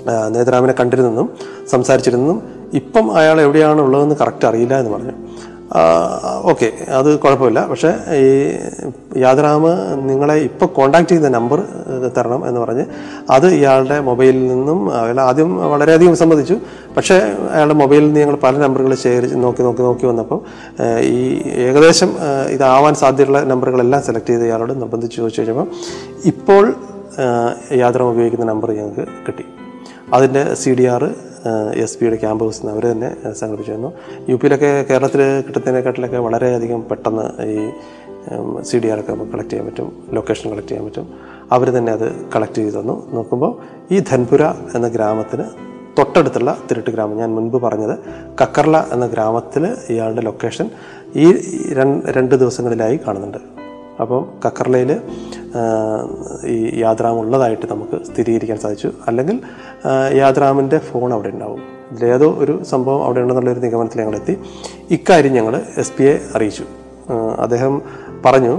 ആ, 0.10 0.30
കണ്ടിരുന്നെന്നും 0.74 1.30
സംസാരിച്ചിരുന്നെന്നും 1.68 2.42
ഇപ്പം 2.74 3.18
അയാൾ 3.18 3.42
എവിടെയാണ് 3.42 3.82
ഉള്ളതെന്ന് 3.82 4.16
കറക്റ്റ് 4.22 4.46
അറിയില്ല 4.46 4.80
എന്ന് 4.80 4.92
പറഞ്ഞു. 4.92 5.14
ഓക്കെ 6.52 6.68
അത് 6.98 7.08
കുഴപ്പമില്ല. 7.24 7.60
പക്ഷേ 7.70 7.92
ഈ 8.24 8.28
യാദരാമ് 9.24 9.72
നിങ്ങളെ 10.10 10.36
ഇപ്പോൾ 10.48 10.68
കോണ്ടാക്ട് 10.78 11.10
ചെയ്യുന്ന 11.10 11.30
നമ്പർ 11.38 11.60
തരണം 12.18 12.42
എന്ന് 12.48 12.60
പറഞ്ഞ് 12.64 12.86
അത് 13.36 13.48
ഇയാളുടെ 13.60 13.98
മൊബൈലിൽ 14.10 14.44
നിന്നും 14.48 14.80
അയാൾ 15.00 15.22
ആദ്യം 15.22 15.52
വളരെയധികം 15.74 16.16
സമ്മതിച്ചു. 16.22 16.58
പക്ഷേ 16.98 17.18
അയാളുടെ 17.54 17.78
മൊബൈലിൽ 17.84 18.06
നിന്ന് 18.08 18.22
ഞങ്ങൾ 18.24 18.38
പല 18.44 18.58
നമ്പറുകൾ 18.66 18.94
ഷെയർ 19.06 19.26
നോക്കി 19.46 19.64
നോക്കി 19.68 19.84
നോക്കി 19.88 20.06
വന്നപ്പോൾ 20.12 20.40
ഈ 21.16 21.22
ഏകദേശം 21.68 22.12
ഇതാവാൻ 22.56 22.96
സാധ്യതയുള്ള 23.04 23.42
നമ്പറുകളെല്ലാം 23.54 24.04
സെലക്ട് 24.10 24.32
ചെയ്ത് 24.34 24.46
ഇയാളോട് 24.50 24.74
നിർബന്ധിച്ച് 24.84 25.18
ചോദിച്ചു 25.18 25.42
കഴിഞ്ഞപ്പോൾ 25.42 25.68
ഇപ്പോൾ 26.34 26.64
യാദറാം 27.84 28.12
ഉപയോഗിക്കുന്ന 28.14 28.46
നമ്പർ 28.52 28.72
ഞങ്ങൾക്ക് 28.78 29.06
കിട്ടി. 29.28 29.44
അതിന്റെ 30.14 30.42
സി 30.62 30.72
ഡി 30.80 30.86
ആർ 30.96 31.04
എസ് 31.84 31.98
പിയുടെ 32.00 32.16
ക്യാമ്പ് 32.16 32.44
ഹൗസിൽ 32.46 32.62
നിന്ന് 32.62 32.74
അവർ 32.74 32.86
തന്നെ 32.92 33.10
സംഘടിപ്പിച്ചിരുന്നു. 33.40 33.90
യു 34.30 34.36
പിയിലൊക്കെ 34.36 34.86
കേരളത്തിൽ 34.90 35.22
കിട്ടുന്നതിനെക്കാട്ടിലൊക്കെ 35.48 36.18
വളരെയധികം 36.18 36.82
പെട്ടെന്ന് 36.92 37.26
ഈ 37.54 37.58
സി 38.62 38.78
ഡി 38.78 38.88
ആറൊക്കെ 38.88 39.12
നമുക്ക് 39.14 39.32
കളക്ട് 39.32 39.50
ചെയ്യാൻ 39.50 39.66
പറ്റും 39.66 39.90
ലൊക്കേഷൻ 40.14 40.50
കളക്ട് 40.50 40.68
ചെയ്യാൻ 40.68 40.86
പറ്റും. 40.86 41.08
അവർ 41.52 41.70
തന്നെ 41.78 41.92
അത് 41.92 42.08
കളക്ട് 42.36 42.56
ചെയ്ത് 42.56 42.80
തന്നു. 42.80 42.96
നോക്കുമ്പോൾ 43.14 43.52
ഈ 43.94 44.00
ധൻപുര 44.00 44.44
എന്ന 44.76 44.88
ഗ്രാമത്തിന് 44.88 45.46
തൊട്ടടുത്തുള്ള 45.98 46.58
തിരുട്ട് 46.70 46.92
ഗ്രാമം 46.92 47.18
ഞാൻ 47.18 47.30
മുൻപ് 47.36 47.58
പറഞ്ഞത് 47.64 47.96
കക്കർല 48.42 48.78
എന്ന 48.92 49.08
ഗ്രാമത്തിൽ 49.08 49.66
ഇയാളുടെ 49.90 50.22
ലൊക്കേഷൻ 50.22 50.70
ഈ 51.16 51.28
രണ്ട് 52.18 52.36
ദിവസങ്ങളിലായി 52.36 53.00
കാണുന്നുണ്ട്. 53.08 53.38
അപ്പം 54.02 54.24
കക്കർലയിൽ 54.46 54.92
ഈ 56.48 56.80
യാത്ര 56.80 57.08
ഉള്ളതായിട്ട് 57.08 57.66
നമുക്ക് 57.72 57.98
സ്ഥിരീകരിക്കാൻ 58.06 58.58
സാധിച്ചു. 58.58 58.90
അല്ലെങ്കിൽ 59.08 59.38
യാത്രാമിന്റെ 60.22 60.78
ഫോൺ 60.78 61.14
അവിടെ 61.14 61.30
ഉണ്ടാവും. 61.36 61.62
ഇതിലേതോ 61.92 62.30
ഒരു 62.44 62.64
സംഭവം 62.64 63.02
അവിടെ 63.06 63.20
ഉണ്ടെന്നുള്ളൊരു 63.20 63.60
നിഗമനത്തിൽ 63.60 64.00
ഞങ്ങളെത്തി. 64.02 64.38
ഇക്കാര്യം 64.92 65.34
ഞങ്ങൾ 65.34 65.56
എസ് 65.78 65.94
പിയെ 65.98 66.20
അറിയിച്ചു. 66.36 66.66
അദ്ദേഹം 67.46 67.82
പറഞ്ഞു 68.26 68.54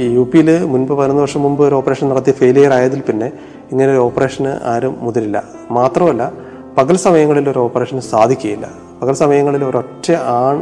ഈ 0.00 0.14
യു 0.16 0.24
പിയിൽ 0.32 0.48
മുൻപ് 0.72 0.92
പതിനൊന്ന് 0.92 1.22
വർഷം 1.22 1.42
മുമ്പ് 1.42 1.62
ഒരു 1.68 1.74
ഓപ്പറേഷൻ 1.74 2.08
നടത്തി 2.08 2.30
ഫെയിലിയർ 2.30 2.72
ആയതിൽ 2.72 3.00
പിന്നെ 3.00 3.32
ഇങ്ങനെ 3.70 3.92
ഒരു 3.92 3.98
ഓപ്പറേഷന് 3.98 4.52
ആരും 4.72 4.94
മുതിരില്ല. 5.00 5.42
മാത്രമല്ല 5.70 6.32
പകൽ 6.78 6.96
സമയങ്ങളിൽ 6.96 7.50
ഒരു 7.50 7.58
ഓപ്പറേഷൻ 7.58 8.00
സാധിക്കുകയില്ല. 8.00 8.66
പകൽ 9.02 9.14
സമയങ്ങളിൽ 9.14 9.64
ഒരൊറ്റ 9.64 10.12
ആൺ 10.12 10.58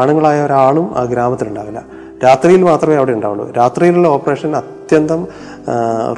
ആണുങ്ങളായ 0.00 0.44
ഒരാളും 0.46 0.86
ആ 0.98 1.04
ഗ്രാമത്തിലുണ്ടാവില്ല. 1.04 1.80
രാത്രിയിൽ 2.24 2.62
മാത്രമേ 2.62 2.96
അവിടെ 2.96 3.12
ഉണ്ടാവുള്ളൂ. 3.12 3.46
രാത്രിയിലുള്ള 3.60 4.08
ഓപ്പറേഷൻ 4.08 4.56
അത്യന്തം 4.56 5.26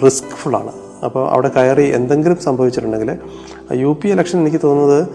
റിസ്ക് 0.05 0.37
ഫുള്ളാണ് 0.43 0.73
അപ്പോൾ 1.05 1.31
അവിടെ 1.31 1.49
കയറി 1.49 1.83
എന്തെങ്കിലും 1.83 2.37
സംഭവിച്ചിട്ടുണ്ടെങ്കിൽ 2.37 3.11
യു 3.73 3.99
പി 4.03 4.09
ഇലക്ഷൻ 4.09 4.41
എനിക്ക് 4.41 4.61
തോന്നുന്നത് 4.63 5.09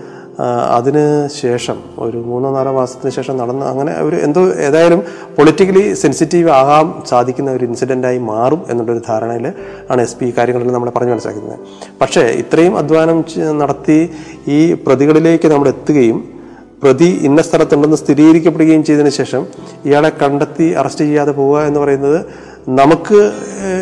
അതിന് 0.76 1.30
ശേഷം 1.41 1.78
ഒരു 1.98 2.17
മൂന്നോ 2.17 2.52
നാലോ 2.52 2.72
മാസത്തിന് 2.72 3.12
ശേഷം 3.12 3.38
നടന്ന 3.38 3.63
അങ്ങനെ 3.65 3.94
ഒരു 4.02 4.15
എന്തോ 4.15 4.41
ഏതായാലും 4.41 5.04
പൊളിറ്റിക്കലി 5.38 5.94
സെൻസിറ്റീവ് 5.94 6.50
ആകാൻ 6.50 6.94
സാധിക്കുന്ന 7.06 7.52
ഒരു 7.52 7.65
ഇൻസിഡന്റായി 7.65 8.17
മാറും 8.17 8.65
എന്നുള്ളൊരു 8.70 9.02
ധാരണയിൽ 9.08 9.54
ആണ് 9.89 10.02
എസ് 10.02 10.15
പി 10.15 10.34
കാര്യങ്ങളെല്ലാം 10.38 10.74
നമ്മളെ 10.74 10.91
പറഞ്ഞു 10.91 11.12
മനസ്സിലാക്കുന്നത്. 11.12 11.60
പക്ഷേ 12.02 12.22
ഇത്രയും 12.22 12.78
അധ്വാനം 12.78 13.26
നടത്തി 13.58 14.10
ഈ 14.48 14.74
പ്രതികളിലേക്ക് 14.74 15.48
നമ്മൾ 15.48 15.67
എത്തുകയും 15.67 16.41
പ്രതി 16.84 17.20
ഇന്ന 17.22 17.41
സ്ഥലത്തുണ്ടെന്ന് 17.41 17.98
സ്ഥിരീകരിക്കപ്പെടുകയും 17.98 18.84
ചെയ്തതിന് 18.84 19.10
ശേഷം 19.10 19.48
ഇയാളെ 19.86 20.10
കണ്ടെത്തി 20.10 20.63
അറസ്റ്റ് 20.63 21.06
ചെയ്യാതെ 21.06 21.32
പോവുക 21.32 21.62
എന്ന് 21.62 21.80
പറയുന്നത് 21.80 22.26
നമുക്ക് 22.70 23.32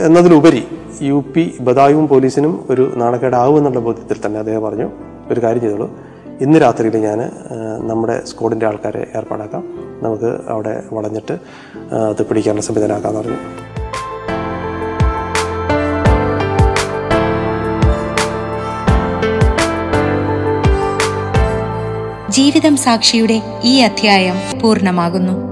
എന്നതിലുപരി 0.05 0.67
യു 1.01 1.23
പി 1.35 1.57
ബദായും 1.61 2.07
പോലീസിനും 2.07 2.67
ഒരു 2.69 2.93
നാണക്കേടാവും 2.95 3.57
എന്നുള്ള 3.57 3.79
ബോധ്യത്തിൽ 3.79 4.17
തന്നെ 4.25 4.39
അദ്ദേഹം 4.39 4.63
പറഞ്ഞു 4.63 4.89
ഒരു 5.31 5.43
കാര്യം 5.43 5.61
ചെയ്തോളൂ. 5.61 5.97
ഇന്ന് 6.41 6.61
രാത്രിയിൽ 6.61 6.97
ഞാൻ 6.97 7.19
നമ്മുടെ 7.87 8.25
സ്ക്വാഡിന്റെ 8.25 8.65
ആൾക്കാരെ 8.65 9.07
ഏർപ്പാടാക്കാം. 9.15 9.63
നമുക്ക് 10.03 10.39
അവിടെ 10.49 10.83
വളഞ്ഞിട്ട് 10.93 11.37
അത് 12.11 12.25
പിടിക്കാനുള്ള 12.25 12.61
സംവിധാനമാക്കാമെന്ന് 12.61 13.21
പറഞ്ഞു. 13.21 13.37
ജീവിതം 22.29 22.77
സാക്ഷിയുടെ 22.77 23.41
ഈ 23.63 23.79
അധ്യായം 23.79 24.35
പൂർണമാകുന്നു. 24.61 25.48